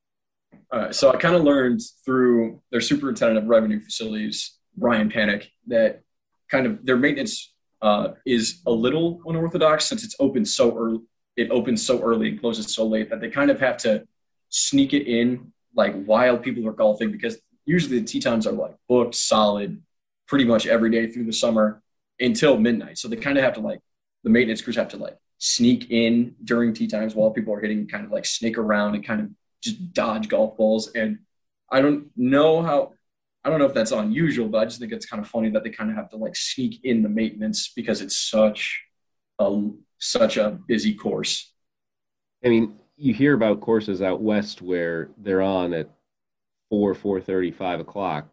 [0.71, 0.95] All right.
[0.95, 6.01] So I kind of learned through their superintendent of revenue facilities, Brian Panic, that
[6.49, 10.99] kind of their maintenance uh, is a little unorthodox since it's open so early.
[11.35, 14.05] It opens so early and closes so late that they kind of have to
[14.49, 18.75] sneak it in like while people are golfing because usually the tee times are like
[18.87, 19.81] booked solid
[20.27, 21.81] pretty much every day through the summer
[22.19, 22.97] until midnight.
[22.97, 23.79] So they kind of have to like
[24.23, 27.87] the maintenance crews have to like sneak in during tee times while people are hitting
[27.87, 29.29] kind of like sneak around and kind of
[29.61, 30.91] just dodge golf balls.
[30.93, 31.19] And
[31.71, 32.93] I don't know how
[33.43, 35.63] I don't know if that's unusual, but I just think it's kind of funny that
[35.63, 38.83] they kind of have to like sneak in the maintenance because it's such
[39.39, 39.69] a
[39.99, 41.53] such a busy course.
[42.43, 45.89] I mean, you hear about courses out west where they're on at
[46.69, 48.27] four, four thirty, five o'clock.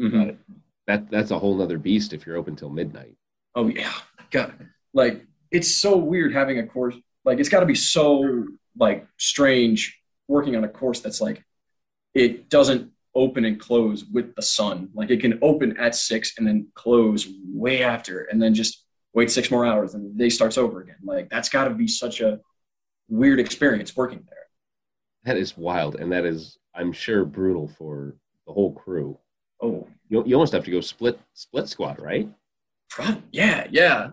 [0.00, 0.36] Mm-hmm.
[0.86, 3.16] that that's a whole other beast if you're open till midnight.
[3.54, 3.94] Oh yeah,
[4.30, 4.52] God,
[4.92, 6.94] like it's so weird having a course.
[7.24, 8.46] Like it's got to be so
[8.76, 11.42] like strange working on a course that's like
[12.14, 14.90] it doesn't open and close with the sun.
[14.94, 19.30] Like it can open at six and then close way after, and then just wait
[19.30, 20.98] six more hours and the day starts over again.
[21.02, 22.40] Like that's got to be such a
[23.08, 24.38] weird experience working there.
[25.24, 28.14] That is wild, and that is, I'm sure, brutal for
[28.46, 29.18] the whole crew.
[29.60, 32.28] Oh, you, you almost have to go split split squad, right?
[33.32, 34.10] Yeah, yeah.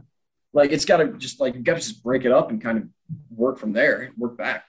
[0.53, 2.77] Like it's got to just like you got to just break it up and kind
[2.77, 2.85] of
[3.29, 4.65] work from there, work back.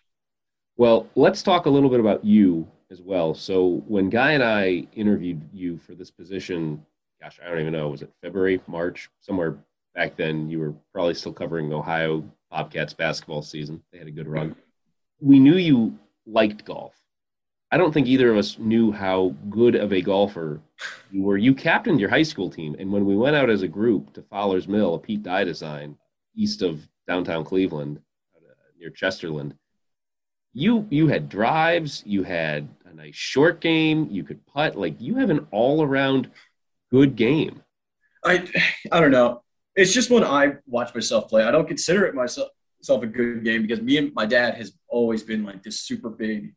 [0.77, 3.35] Well, let's talk a little bit about you as well.
[3.35, 6.85] So when Guy and I interviewed you for this position,
[7.21, 9.57] gosh, I don't even know, was it February, March, somewhere
[9.95, 10.51] back then?
[10.51, 13.83] You were probably still covering Ohio Bobcats basketball season.
[13.93, 14.57] They had a good run.
[15.21, 16.95] We knew you liked golf.
[17.71, 20.61] I don't think either of us knew how good of a golfer
[21.11, 21.37] you were.
[21.37, 24.23] You captained your high school team, and when we went out as a group to
[24.23, 25.97] Fowler's Mill, a Pete Dye design
[26.37, 28.01] east of downtown Cleveland,
[28.37, 29.55] uh, near Chesterland,
[30.53, 34.77] you you had drives, you had a nice short game, you could putt.
[34.77, 36.31] Like you have an all around
[36.91, 37.63] good game.
[38.25, 38.49] I
[38.93, 39.43] I don't know.
[39.77, 42.49] It's just when I watch myself play, I don't consider it myself
[42.89, 46.55] a good game because me and my dad has always been like this super big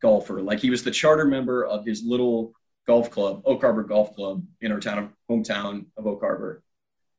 [0.00, 0.40] golfer.
[0.40, 2.52] Like he was the charter member of his little
[2.86, 6.62] golf club, Oak Harbor Golf Club, in our town, hometown of Oak Harbor,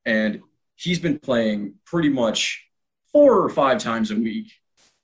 [0.06, 0.42] and
[0.76, 2.66] he's been playing pretty much
[3.12, 4.52] four or five times a week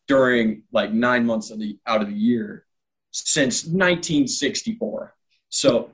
[0.07, 2.65] during like nine months of the out of the year
[3.11, 5.13] since 1964.
[5.49, 5.91] So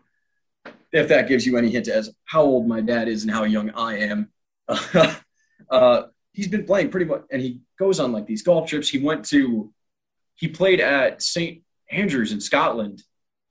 [0.91, 3.71] if that gives you any hint as how old my dad is and how young
[3.71, 4.29] I am,
[5.69, 6.03] uh,
[6.33, 8.89] he's been playing pretty much, and he goes on like these golf trips.
[8.89, 9.73] He went to,
[10.35, 11.63] he played at St.
[11.91, 13.01] Andrews in Scotland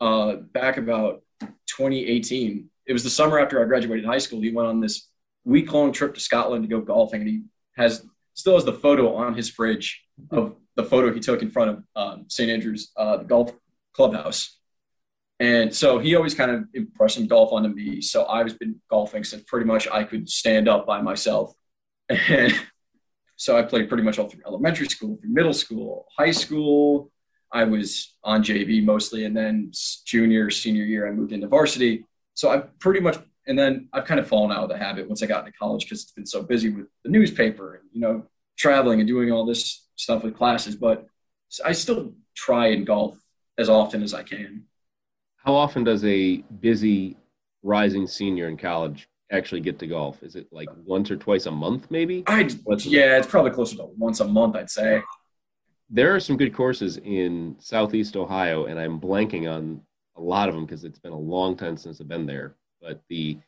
[0.01, 2.69] uh, back about 2018.
[2.87, 4.41] It was the summer after I graduated high school.
[4.41, 5.09] He went on this
[5.45, 7.43] week long trip to Scotland to go golfing, and he
[7.77, 11.71] has still has the photo on his fridge of the photo he took in front
[11.71, 12.51] of um, St.
[12.51, 13.53] Andrews, uh, the golf
[13.95, 14.59] clubhouse.
[15.39, 18.01] And so he always kind of impressed some golf onto me.
[18.01, 21.53] So I've been golfing since pretty much I could stand up by myself.
[22.29, 22.55] And
[23.37, 27.11] so I played pretty much all through elementary school, through middle school, high school,
[27.53, 29.71] I was on JV mostly, and then
[30.05, 32.05] junior, senior year, I moved into varsity.
[32.35, 35.23] So I've pretty much, and then I've kind of fallen out of the habit once
[35.23, 38.25] I got into college because it's been so busy with the newspaper and you know
[38.59, 40.77] traveling and doing all this stuff with classes.
[40.77, 41.07] But
[41.65, 43.19] I still try and golf
[43.57, 44.65] as often as I can.
[45.47, 47.17] How often does a busy
[47.63, 50.23] rising senior in college actually get to golf?
[50.23, 52.25] Is it like once or twice a month, maybe?
[52.27, 55.03] I yeah, it's probably closer to once a month, I'd say
[55.89, 59.81] there are some good courses in Southeast Ohio, and I'm blanking on
[60.17, 62.57] a lot of them because it's been a long time since I've been there.
[62.81, 63.39] But the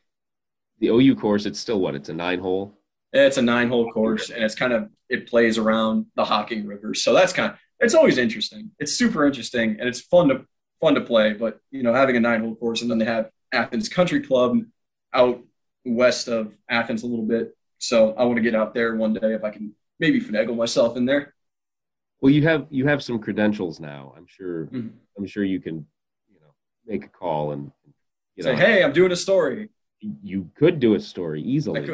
[0.81, 1.97] the OU course, it's still what?
[1.97, 2.73] It's a nine hole.
[3.13, 6.95] It's a nine hole course, and it's kind of it plays around the Hocking River,
[6.95, 8.71] so that's kind of it's always interesting.
[8.79, 10.45] It's super interesting, and it's fun to
[10.81, 11.33] fun to play.
[11.33, 14.59] But you know, having a nine hole course, and then they have Athens Country Club
[15.13, 15.43] out
[15.85, 17.57] west of Athens a little bit.
[17.79, 20.97] So I want to get out there one day if I can maybe finagle myself
[20.97, 21.35] in there.
[22.21, 24.13] Well, you have you have some credentials now.
[24.17, 24.67] I'm sure.
[24.67, 24.89] Mm-hmm.
[25.17, 25.87] I'm sure you can,
[26.29, 26.53] you know,
[26.87, 27.71] make a call and
[28.35, 29.69] you say, know, "Hey, I'm doing a story."
[30.23, 31.89] You could do a story easily.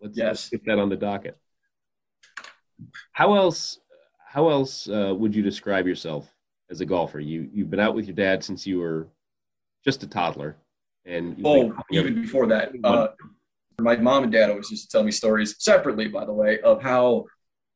[0.00, 0.26] Let's, yes.
[0.26, 1.38] let's get that on the docket.
[3.12, 3.78] How else?
[4.26, 6.30] How else uh, would you describe yourself
[6.70, 7.20] as a golfer?
[7.20, 9.08] You you've been out with your dad since you were
[9.84, 10.56] just a toddler,
[11.04, 13.08] and oh, even before that, uh,
[13.80, 16.82] my mom and dad always used to tell me stories separately, by the way, of
[16.82, 17.26] how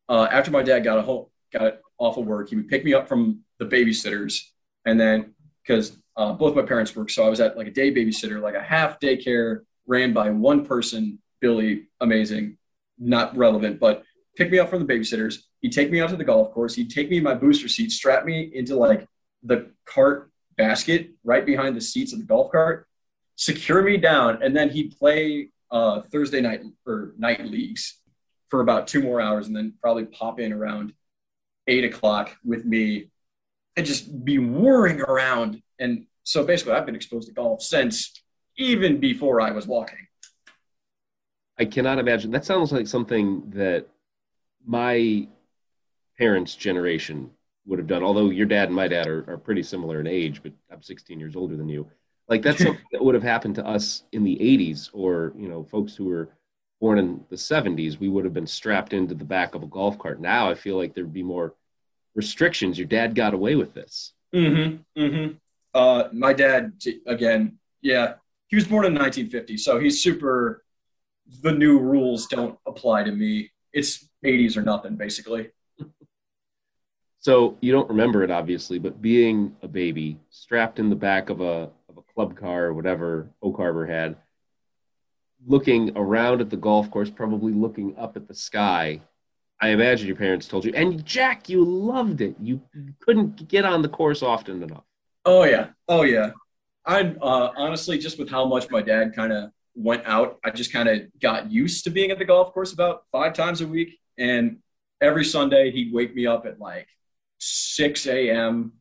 [0.08, 2.48] uh, after my dad got a home, got off of work.
[2.48, 4.40] He would pick me up from the babysitters,
[4.84, 7.92] and then because uh, both my parents worked, so I was at like a day
[7.92, 12.56] babysitter, like a half daycare ran by one person, Billy, amazing,
[12.98, 14.04] not relevant, but
[14.36, 15.38] pick me up from the babysitters.
[15.60, 16.74] He'd take me out to the golf course.
[16.74, 19.06] He'd take me in my booster seat, strap me into like
[19.42, 22.86] the cart basket right behind the seats of the golf cart,
[23.36, 28.00] secure me down, and then he'd play uh, Thursday night or night leagues
[28.48, 30.92] for about two more hours, and then probably pop in around
[31.66, 33.10] eight o'clock with me
[33.76, 35.62] and just be whirring around.
[35.78, 38.12] And so basically, I've been exposed to golf since
[38.56, 40.06] even before I was walking.
[41.58, 42.30] I cannot imagine.
[42.30, 43.86] That sounds like something that
[44.64, 45.28] my
[46.20, 47.30] parents' generation
[47.66, 48.02] would have done.
[48.02, 51.18] Although your dad and my dad are, are pretty similar in age, but I'm 16
[51.18, 51.88] years older than you.
[52.28, 55.64] Like that's something that would have happened to us in the 80s, or you know,
[55.64, 56.28] folks who were
[56.78, 57.98] born in the 70s.
[57.98, 60.20] We would have been strapped into the back of a golf cart.
[60.20, 61.54] Now I feel like there'd be more
[62.14, 62.78] restrictions.
[62.78, 64.12] Your dad got away with this.
[64.34, 65.00] Mm-hmm.
[65.00, 65.36] Mm-hmm.
[65.74, 66.72] Uh, my dad,
[67.06, 68.14] again, yeah,
[68.48, 70.64] he was born in 1950, so he's super.
[71.42, 73.50] The new rules don't apply to me.
[73.72, 75.50] It's 80s or nothing, basically.
[77.20, 81.42] So you don't remember it, obviously, but being a baby strapped in the back of
[81.42, 84.16] a of a club car or whatever Oak Harbor had,
[85.46, 89.02] looking around at the golf course, probably looking up at the sky.
[89.60, 92.36] I imagine your parents told you, and Jack, you loved it.
[92.40, 92.62] You
[93.00, 94.84] couldn't get on the course often enough.
[95.26, 96.30] Oh yeah, oh yeah.
[96.86, 100.72] I uh, honestly, just with how much my dad kind of went out, I just
[100.72, 103.98] kind of got used to being at the golf course about five times a week,
[104.16, 104.56] and
[105.02, 106.88] every Sunday he'd wake me up at like
[107.40, 108.72] 6 a.m.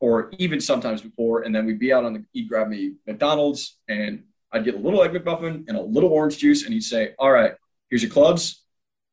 [0.00, 3.78] or even sometimes before, and then we'd be out on the he'd grab me McDonald's
[3.88, 4.22] and
[4.54, 7.32] I'd get a little egg McMuffin and a little orange juice, and he'd say, "All
[7.32, 7.54] right,
[7.90, 8.62] here's your clubs.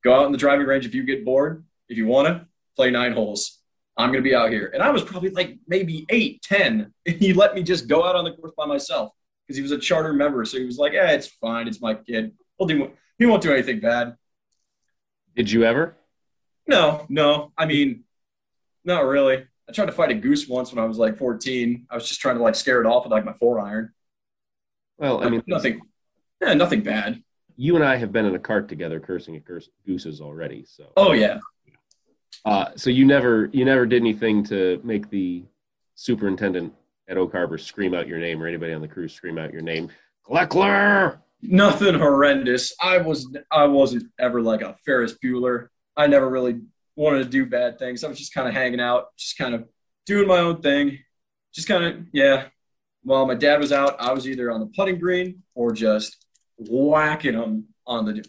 [0.03, 1.65] Go out in the driving range if you get bored.
[1.89, 3.59] If you want to play nine holes,
[3.97, 7.15] I'm going to be out here." And I was probably like maybe eight, ten, and
[7.15, 9.13] he let me just go out on the course by myself
[9.47, 10.45] because he was a charter member.
[10.45, 11.67] So he was like, "Yeah, it's fine.
[11.67, 12.33] It's my kid.
[12.59, 12.91] He'll do.
[13.17, 14.15] He won't do anything bad."
[15.35, 15.95] Did you ever?
[16.67, 17.51] No, no.
[17.57, 18.03] I mean,
[18.83, 19.45] not really.
[19.69, 21.87] I tried to fight a goose once when I was like 14.
[21.89, 23.93] I was just trying to like scare it off with like my four iron.
[24.97, 25.81] Well, I mean, nothing.
[26.41, 27.23] Yeah, nothing bad.
[27.55, 29.43] You and I have been in a cart together, cursing at
[29.85, 30.65] gooses already.
[30.65, 30.91] So.
[30.97, 31.39] Oh yeah.
[32.45, 35.43] Uh, so you never you never did anything to make the
[35.95, 36.73] superintendent
[37.07, 39.61] at Oak Harbor scream out your name or anybody on the crew scream out your
[39.61, 39.89] name,
[40.27, 41.19] Gleckler.
[41.41, 42.73] Nothing horrendous.
[42.81, 45.67] I was I wasn't ever like a Ferris Bueller.
[45.97, 46.61] I never really
[46.95, 48.03] wanted to do bad things.
[48.03, 49.67] I was just kind of hanging out, just kind of
[50.05, 50.99] doing my own thing.
[51.53, 52.45] Just kind of, yeah.
[53.03, 56.25] While my dad was out, I was either on the putting green or just
[56.57, 58.23] whacking them on the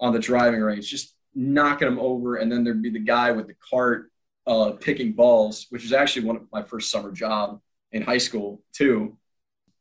[0.00, 2.36] on the driving range, just knocking them over.
[2.36, 4.10] And then there'd be the guy with the cart
[4.46, 7.60] uh, picking balls, which was actually one of my first summer job
[7.92, 9.16] in high school too.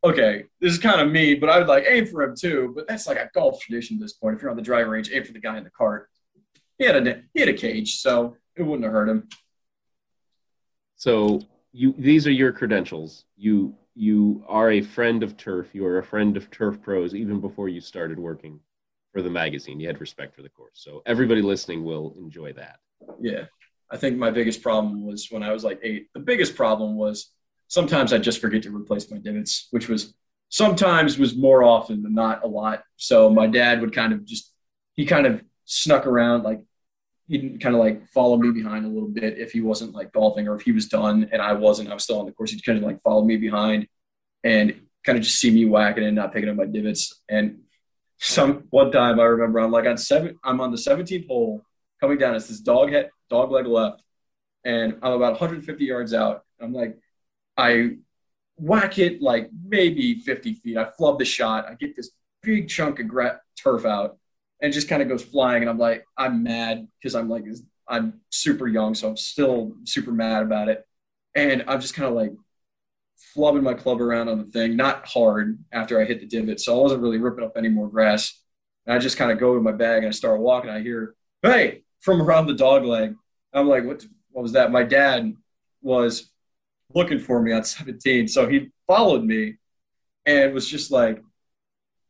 [0.04, 2.72] Okay, this is kind of mean, but I would like aim for him too.
[2.76, 4.36] But that's like a golf tradition at this point.
[4.36, 6.10] If you're on the driving range, aim for the guy in the cart
[6.78, 9.28] he had a he had a cage, so it wouldn't have hurt him.
[10.96, 13.26] So you these are your credentials.
[13.38, 15.74] You you are a friend of turf.
[15.74, 18.60] You are a friend of turf pros even before you started working
[19.14, 19.80] for the magazine.
[19.80, 20.74] You had respect for the course.
[20.76, 22.80] So everybody listening will enjoy that.
[23.22, 23.46] Yeah.
[23.90, 26.08] I think my biggest problem was when I was like eight.
[26.14, 27.32] The biggest problem was
[27.68, 30.14] sometimes I just forget to replace my divots, which was
[30.50, 32.84] sometimes was more often than not a lot.
[32.98, 34.52] So my dad would kind of just
[34.96, 36.62] he kind of snuck around like
[37.28, 40.48] he'd kind of like follow me behind a little bit if he wasn't like golfing
[40.48, 42.52] or if he was done and I wasn't, I was still on the course.
[42.52, 43.88] He'd kind of like follow me behind
[44.44, 47.22] and kind of just see me whacking and not picking up my divots.
[47.28, 47.62] And
[48.20, 51.64] some one time I remember I'm like on seven, I'm on the 17th hole
[52.00, 52.36] coming down.
[52.36, 54.02] It's this dog head, dog leg left,
[54.64, 56.44] and I'm about 150 yards out.
[56.62, 56.98] I'm like,
[57.58, 57.98] I
[58.58, 60.78] whack it like maybe 50 feet.
[60.78, 61.68] I flub the shot.
[61.68, 62.12] I get this
[62.42, 64.18] big chunk of gra- turf out
[64.62, 65.64] and just kind of goes flying.
[65.64, 67.44] And I'm like, I'm mad because I'm like,
[67.88, 70.86] I'm super young, so I'm still super mad about it.
[71.36, 72.32] And I'm just kind of like
[73.36, 76.60] flubbing my club around on the thing, not hard after I hit the divot.
[76.60, 78.42] So I wasn't really ripping up any more grass.
[78.86, 80.70] And I just kind of go to my bag and I start walking.
[80.70, 83.16] I hear, hey, from around the dog leg.
[83.54, 84.72] I'm like, what, what was that?
[84.72, 85.34] My dad
[85.82, 86.32] was
[86.94, 88.28] looking for me on 17.
[88.28, 89.56] So he followed me
[90.26, 91.22] and was just like,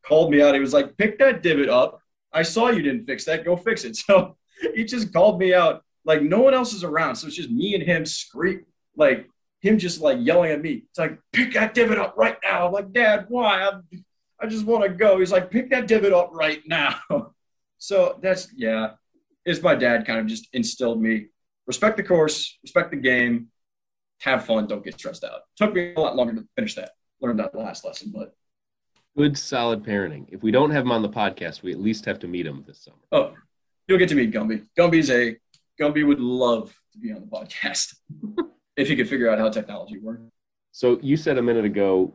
[0.06, 0.54] called me out.
[0.54, 2.00] He was like, pick that divot up
[2.36, 3.44] I saw you didn't fix that.
[3.44, 3.96] Go fix it.
[4.06, 4.36] So
[4.74, 5.82] he just called me out.
[6.04, 7.16] Like no one else is around.
[7.16, 8.64] So it's just me and him scream
[8.96, 9.28] like
[9.60, 10.84] him just like yelling at me.
[10.88, 12.66] It's like, pick that divot up right now.
[12.66, 13.62] I'm like, Dad, why?
[13.62, 13.82] I'm,
[14.40, 15.18] I just want to go.
[15.18, 16.98] He's like, pick that divot up right now.
[17.78, 18.92] so that's yeah.
[19.44, 21.26] is my dad kind of just instilled me
[21.66, 23.48] respect the course, respect the game,
[24.20, 25.40] have fun, don't get stressed out.
[25.56, 28.34] Took me a lot longer to finish that, learn that last lesson, but
[29.16, 30.26] good, solid parenting.
[30.30, 32.64] If we don't have him on the podcast, we at least have to meet him
[32.66, 32.96] this summer.
[33.12, 33.32] Oh,
[33.88, 34.66] you'll get to meet Gumby.
[34.78, 35.36] Gumby's a
[35.80, 37.96] Gumby would love to be on the podcast
[38.76, 40.22] if he could figure out how technology works.
[40.72, 42.14] So you said a minute ago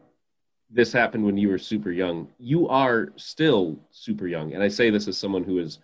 [0.70, 2.30] this happened when you were super young.
[2.38, 5.80] You are still super young, and I say this as someone who is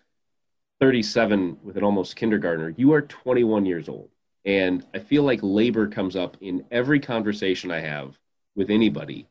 [0.80, 2.74] 37 with an almost kindergartner.
[2.78, 4.10] You are 21 years old,
[4.46, 8.18] and I feel like labor comes up in every conversation I have
[8.56, 9.28] with anybody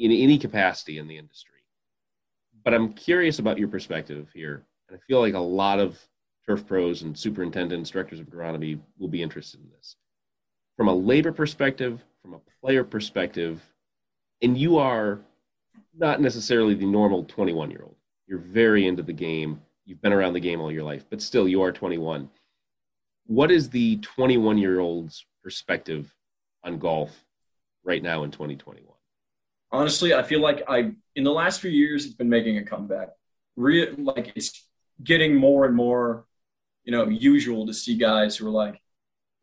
[0.00, 1.60] in any capacity in the industry.
[2.64, 4.64] But I'm curious about your perspective here.
[4.88, 6.00] And I feel like a lot of
[6.46, 9.96] turf pros and superintendents, directors of agronomy will be interested in this.
[10.76, 13.62] From a labor perspective, from a player perspective,
[14.40, 15.20] and you are
[15.96, 17.96] not necessarily the normal 21 year old.
[18.26, 19.60] You're very into the game.
[19.84, 22.30] You've been around the game all your life, but still you are 21.
[23.26, 26.14] What is the 21 year old's perspective
[26.64, 27.24] on golf
[27.84, 28.94] right now in 2021?
[29.72, 33.08] Honestly, I feel like I in the last few years it's been making a comeback.
[33.56, 34.66] Re- like it's
[35.02, 36.26] getting more and more,
[36.84, 38.80] you know, usual to see guys who are like,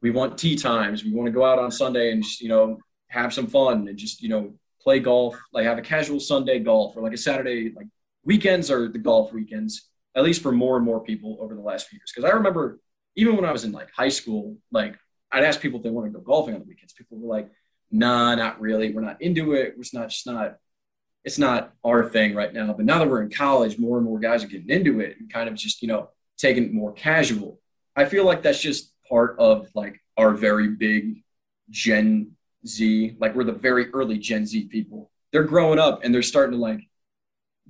[0.01, 2.79] we want tee times, we want to go out on Sunday and just you know
[3.07, 6.95] have some fun and just you know play golf, like have a casual Sunday golf
[6.95, 7.87] or like a Saturday, like
[8.23, 11.87] weekends are the golf weekends, at least for more and more people over the last
[11.87, 12.11] few years.
[12.13, 12.79] Because I remember
[13.15, 14.95] even when I was in like high school, like
[15.31, 16.93] I'd ask people if they want to go golfing on the weekends.
[16.93, 17.49] People were like,
[17.91, 18.91] nah, not really.
[18.91, 19.75] We're not into it.
[19.77, 20.57] It's not just not,
[21.23, 22.73] it's not our thing right now.
[22.73, 25.31] But now that we're in college, more and more guys are getting into it and
[25.31, 27.59] kind of just, you know, taking it more casual.
[27.95, 31.23] I feel like that's just part of like our very big
[31.69, 32.31] Gen
[32.65, 33.17] Z.
[33.19, 35.11] Like we're the very early Gen Z people.
[35.31, 36.81] They're growing up and they're starting to like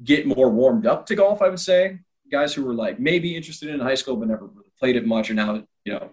[0.03, 1.99] get more warmed up to golf, I would say.
[2.31, 5.31] Guys who were like maybe interested in high school but never really played it much
[5.31, 6.09] are now, that you know,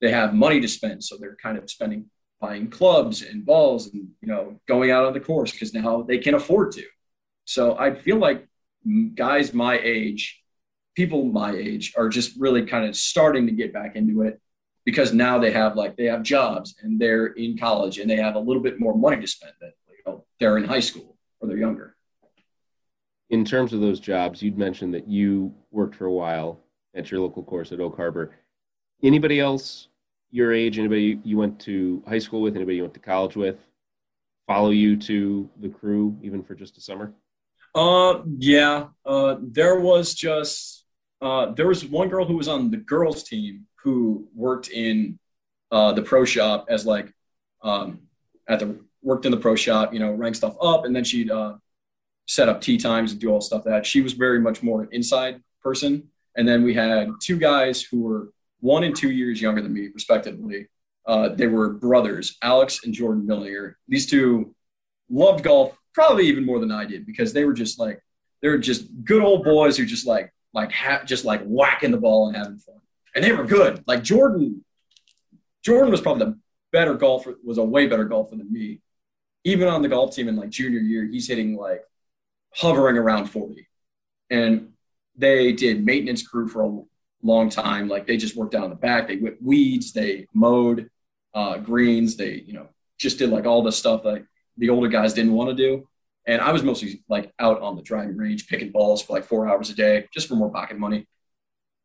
[0.00, 1.02] they have money to spend.
[1.02, 2.06] So they're kind of spending
[2.44, 6.18] buying clubs and balls and, you know, going out on the course because now they
[6.18, 6.84] can afford to.
[7.44, 8.46] So I feel like
[9.14, 10.42] guys my age
[10.94, 14.40] people my age are just really kind of starting to get back into it
[14.84, 18.34] because now they have like they have jobs and they're in college and they have
[18.34, 21.48] a little bit more money to spend than you know, they're in high school or
[21.48, 21.96] they're younger.
[23.30, 26.60] In terms of those jobs, you'd mentioned that you worked for a while
[26.94, 28.36] at your local course at Oak Harbor.
[29.02, 29.88] Anybody else
[30.34, 33.56] your age, anybody you went to high school with, anybody you went to college with,
[34.48, 37.14] follow you to the crew even for just a summer?
[37.72, 38.88] Uh, yeah.
[39.06, 40.86] Uh, there was just
[41.22, 45.20] uh, there was one girl who was on the girls team who worked in
[45.70, 47.12] uh, the pro shop as like
[47.62, 48.00] um,
[48.48, 51.30] at the worked in the pro shop, you know, rank stuff up, and then she'd
[51.30, 51.54] uh,
[52.26, 53.86] set up tee times and do all stuff that.
[53.86, 58.02] She was very much more an inside person, and then we had two guys who
[58.02, 58.32] were
[58.64, 60.68] one and two years younger than me, respectively.
[61.06, 63.74] Uh, they were brothers, Alex and Jordan Millinger.
[63.88, 64.54] These two
[65.10, 68.02] loved golf probably even more than I did because they were just like
[68.40, 72.28] they're just good old boys who just like like ha- just like whacking the ball
[72.28, 72.80] and having fun.
[73.14, 73.84] And they were good.
[73.86, 74.64] Like Jordan,
[75.62, 76.38] Jordan was probably the
[76.72, 78.80] better golfer, was a way better golfer than me.
[79.44, 81.82] Even on the golf team in like junior year, he's hitting like
[82.54, 83.68] hovering around 40.
[84.30, 84.70] And
[85.16, 86.82] they did maintenance crew for a
[87.24, 87.88] long time.
[87.88, 89.08] Like they just worked out in the back.
[89.08, 90.90] They whipped weeds, they mowed
[91.32, 92.68] uh, greens, they, you know,
[92.98, 94.24] just did like all the stuff that
[94.56, 95.88] the older guys didn't want to do.
[96.26, 99.48] And I was mostly like out on the driving range picking balls for like four
[99.48, 101.06] hours a day just for more pocket money.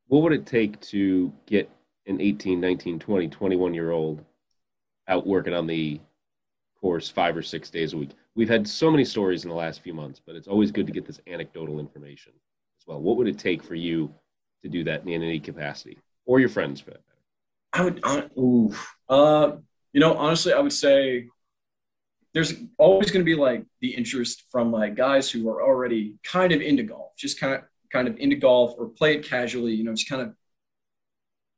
[0.07, 1.69] What would it take to get
[2.05, 4.23] an 18, 19, 20, 21 year old
[5.07, 5.99] out working on the
[6.79, 8.11] course five or six days a week?
[8.35, 10.93] We've had so many stories in the last few months, but it's always good to
[10.93, 12.31] get this anecdotal information
[12.79, 13.01] as well.
[13.01, 14.13] What would it take for you
[14.63, 17.19] to do that in any capacity or your friends for that matter?
[17.73, 18.75] I would, uh, ooh,
[19.07, 19.51] uh,
[19.93, 21.27] you know, honestly, I would say
[22.33, 26.51] there's always going to be like the interest from like guys who are already kind
[26.51, 29.83] of into golf, just kind of kind of into golf or play it casually, you
[29.83, 30.35] know, just kind of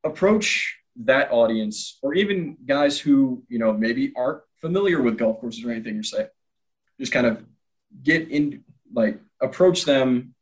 [0.04, 5.64] approach that audience or even guys who, you know, maybe aren't familiar with golf courses
[5.64, 6.28] or anything, or say,
[7.00, 7.44] just kind of
[8.04, 10.34] get in, like, approach them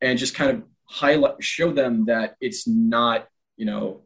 [0.00, 3.26] and just kind of highlight, show them that it's not,
[3.56, 4.02] you know,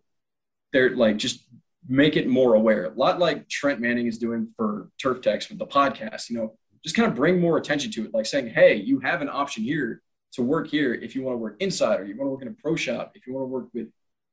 [0.73, 1.47] they're like just
[1.89, 2.85] make it more aware.
[2.85, 6.59] A lot like Trent Manning is doing for Turf Techs with the podcast, you know,
[6.85, 9.65] just kind of bring more attention to it, like saying, hey, you have an option
[9.65, 10.03] here
[10.33, 12.49] to work here if you want to work inside or you want to work in
[12.49, 13.89] a pro shop, if you want to work with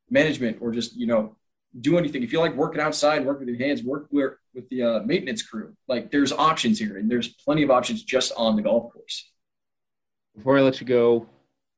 [0.10, 1.36] management or just, you know,
[1.82, 2.24] do anything.
[2.24, 5.42] If you like working outside, work with your hands, work with, with the uh, maintenance
[5.42, 9.32] crew, like there's options here and there's plenty of options just on the golf course.
[10.36, 11.28] Before I let you go,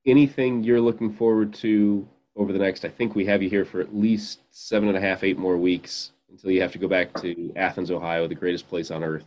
[0.08, 3.82] anything you're looking forward to over the next, I think we have you here for
[3.82, 7.14] at least seven and a half, eight more weeks until you have to go back
[7.22, 9.26] to Athens, Ohio, the greatest place on earth.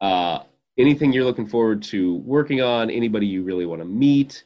[0.00, 0.40] Uh,
[0.76, 2.90] anything you're looking forward to working on?
[2.90, 4.44] Anybody you really want to meet?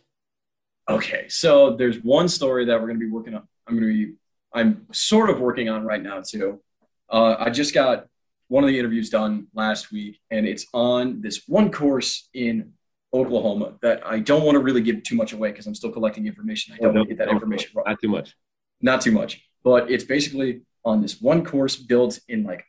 [0.88, 3.46] Okay, so there's one story that we're going to be working on.
[3.66, 4.12] I'm going to be,
[4.52, 6.60] I'm sort of working on right now too.
[7.10, 8.06] Uh, I just got
[8.48, 12.72] one of the interviews done last week, and it's on this one course in
[13.14, 16.26] Oklahoma that I don't want to really give too much away because I'm still collecting
[16.26, 16.74] information.
[16.74, 17.84] I oh, don't want to get that information wrong.
[17.86, 18.36] Not too much.
[18.80, 19.42] Not too much.
[19.62, 22.64] But it's basically on this one course built in like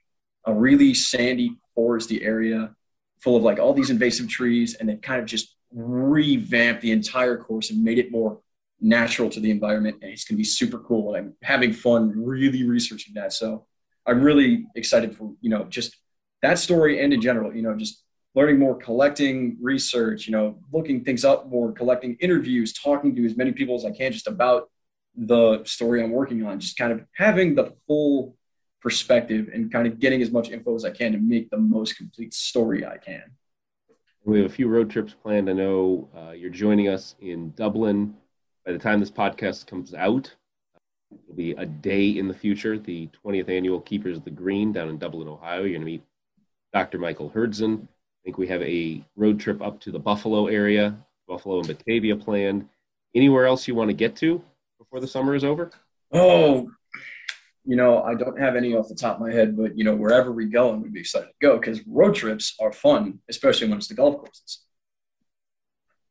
[0.46, 2.76] a really sandy, foresty area
[3.20, 4.76] full of like all these invasive trees.
[4.76, 8.42] And they've kind of just revamped the entire course and made it more
[8.82, 10.00] natural to the environment.
[10.02, 11.16] And it's going to be super cool.
[11.16, 13.32] And I'm having fun really researching that.
[13.32, 13.66] So
[14.06, 15.96] I'm really excited for, you know, just
[16.42, 18.03] that story and in general, you know, just
[18.36, 23.38] learning more, collecting research, you know, looking things up more, collecting interviews, talking to as
[23.38, 24.70] many people as I can just about
[25.16, 28.36] the story I'm working on, just kind of having the full
[28.82, 31.96] perspective and kind of getting as much info as I can to make the most
[31.96, 33.24] complete story I can.
[34.26, 35.50] We have a few road trips planned.
[35.50, 38.16] I know uh, you're joining us in Dublin.
[38.66, 40.34] By the time this podcast comes out,
[41.12, 44.90] it'll be a day in the future, the 20th annual Keepers of the Green down
[44.90, 45.60] in Dublin, Ohio.
[45.60, 46.04] You're going to meet
[46.72, 46.98] Dr.
[46.98, 47.30] Michael
[48.24, 50.96] Hurdzan think we have a road trip up to the Buffalo area,
[51.28, 52.68] Buffalo and Batavia planned.
[53.16, 54.42] Anywhere else you want to get to
[54.80, 55.72] before the summer is over?
[56.12, 56.70] Oh,
[57.66, 59.96] you know, I don't have any off the top of my head, but you know,
[59.96, 63.70] wherever we go, and we'd be excited to go because road trips are fun, especially
[63.70, 64.64] when it's the golf courses.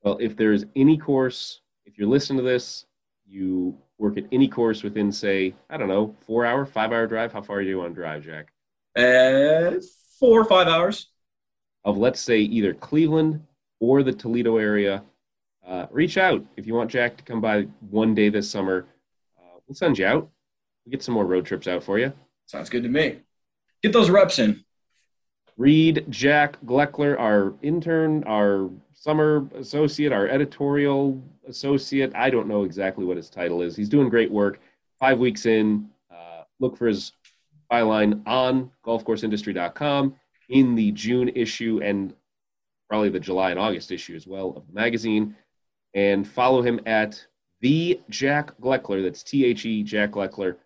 [0.03, 2.87] Well, if there's any course, if you're listening to this,
[3.27, 7.33] you work at any course within, say, I don't know, four hour, five hour drive.
[7.33, 8.53] How far are you on drive, Jack?
[8.97, 9.81] Uh,
[10.19, 11.12] four or five hours.
[11.85, 13.45] Of let's say either Cleveland
[13.81, 15.03] or the Toledo area,
[15.67, 18.87] uh, reach out if you want Jack to come by one day this summer.
[19.39, 20.29] Uh, we'll send you out.
[20.85, 22.13] We'll get some more road trips out for you.
[22.47, 23.19] Sounds good to me.
[23.83, 24.65] Get those reps in.
[25.57, 32.13] Reed, Jack Gleckler, our intern, our summer associate, our editorial associate.
[32.15, 33.77] I don't know exactly what his title is.
[33.77, 34.61] He's doing great work.
[34.99, 37.13] Five weeks in, uh, look for his
[37.71, 40.15] byline on golfcourseindustry.com
[40.53, 42.15] in the June issue and
[42.89, 45.35] probably the July and August issue as well of the magazine.
[45.95, 47.25] And follow him at
[47.61, 49.03] the Jack Gleckler.
[49.03, 50.57] That's T H E Jack Gleckler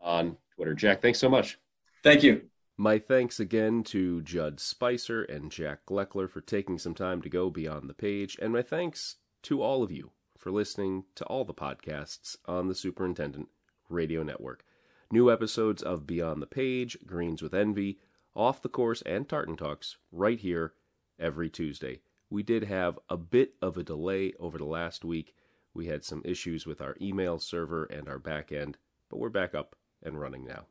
[0.00, 0.74] on Twitter.
[0.74, 1.58] Jack, thanks so much.
[2.02, 2.42] Thank you.
[2.76, 7.48] My thanks again to Judd Spicer and Jack Gleckler for taking some time to go
[7.48, 11.54] beyond the page, and my thanks to all of you for listening to all the
[11.54, 13.48] podcasts on the Superintendent
[13.88, 14.64] Radio Network.
[15.10, 17.98] New episodes of Beyond the Page, Greens with Envy,
[18.36, 20.74] Off the Course, and Tartan Talks right here
[21.18, 22.00] every Tuesday.
[22.28, 25.34] We did have a bit of a delay over the last week.
[25.72, 28.76] We had some issues with our email server and our back end,
[29.08, 30.66] but we're back up and running now.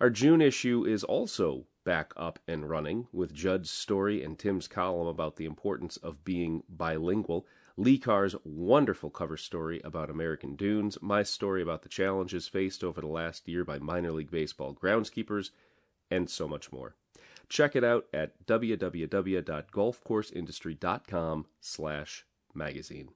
[0.00, 5.06] Our June issue is also back up and running with Judd's story and Tim's column
[5.06, 11.22] about the importance of being bilingual, Lee Carr's wonderful cover story about American Dunes, my
[11.22, 15.50] story about the challenges faced over the last year by minor league baseball groundskeepers,
[16.10, 16.96] and so much more.
[17.48, 23.10] Check it out at www.golfcourseindustry.com slash magazine.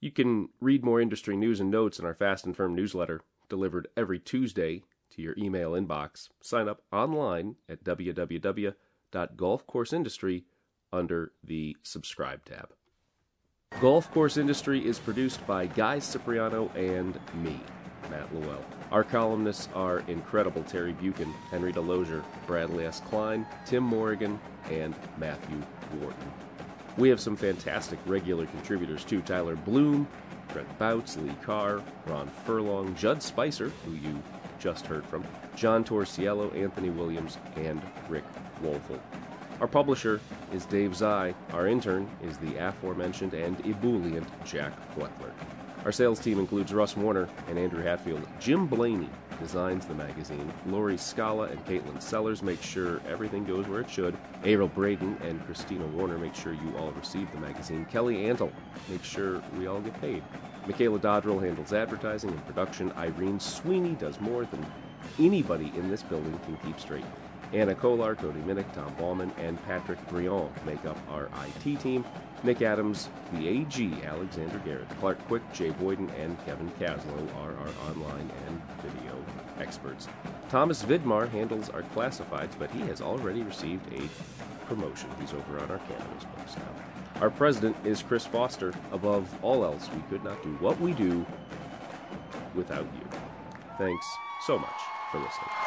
[0.00, 3.88] You can read more industry news and notes in our Fast and Firm newsletter, delivered
[3.96, 6.28] every Tuesday to your email inbox.
[6.40, 10.44] Sign up online at www.golfcourseindustry
[10.92, 12.68] under the subscribe tab.
[13.80, 17.60] Golf Course Industry is produced by Guy Cipriano and me,
[18.10, 18.62] Matt LaWell.
[18.90, 23.00] Our columnists are incredible Terry Buchen, Henry DeLozier, Bradley S.
[23.00, 24.38] Klein, Tim Moraghan,
[24.70, 25.62] and Matthew
[26.00, 26.32] Wharton.
[26.96, 30.08] We have some fantastic regular contributors too Tyler Bloom,
[30.48, 34.22] Trent Bouts, Lee Carr, Ron Furlong, Judd Spicer, who you
[34.58, 35.24] just heard from,
[35.54, 38.24] John Torsiello, Anthony Williams, and Rick
[38.62, 38.98] Woelfel.
[39.60, 40.20] Our publisher
[40.52, 41.34] is Dave Szy.
[41.52, 45.32] Our intern is the aforementioned and ebullient Jack Gleckler.
[45.84, 48.26] Our sales team includes Russ Warner and Andrew Hatfield.
[48.40, 49.08] Jim Blaney
[49.40, 50.52] designs the magazine.
[50.66, 54.16] Lori Scala and Caitlin Sellers make sure everything goes where it should.
[54.44, 57.86] Ariel Braden and Christina Warner make sure you all receive the magazine.
[57.86, 58.50] Kelly Antle
[58.88, 60.22] makes sure we all get paid.
[60.66, 62.92] Michaela Dodrell handles advertising and production.
[62.92, 64.66] Irene Sweeney does more than
[65.18, 67.04] anybody in this building can keep straight.
[67.52, 72.04] Anna Kolar, Cody Minnick, Tom Ballman, and Patrick Brion make up our IT team.
[72.42, 77.90] Nick Adams, the AG, Alexander Garrett, Clark Quick, Jay Boyden, and Kevin Caslow are our
[77.90, 79.16] online and video
[79.58, 80.08] experts.
[80.48, 84.08] Thomas Vidmar handles our classifieds, but he has already received a
[84.66, 85.10] promotion.
[85.20, 87.20] He's over on our cannabis books now.
[87.20, 88.72] Our president is Chris Foster.
[88.92, 91.26] Above all else, we could not do what we do
[92.54, 93.08] without you.
[93.78, 94.06] Thanks
[94.46, 94.80] so much
[95.10, 95.57] for listening.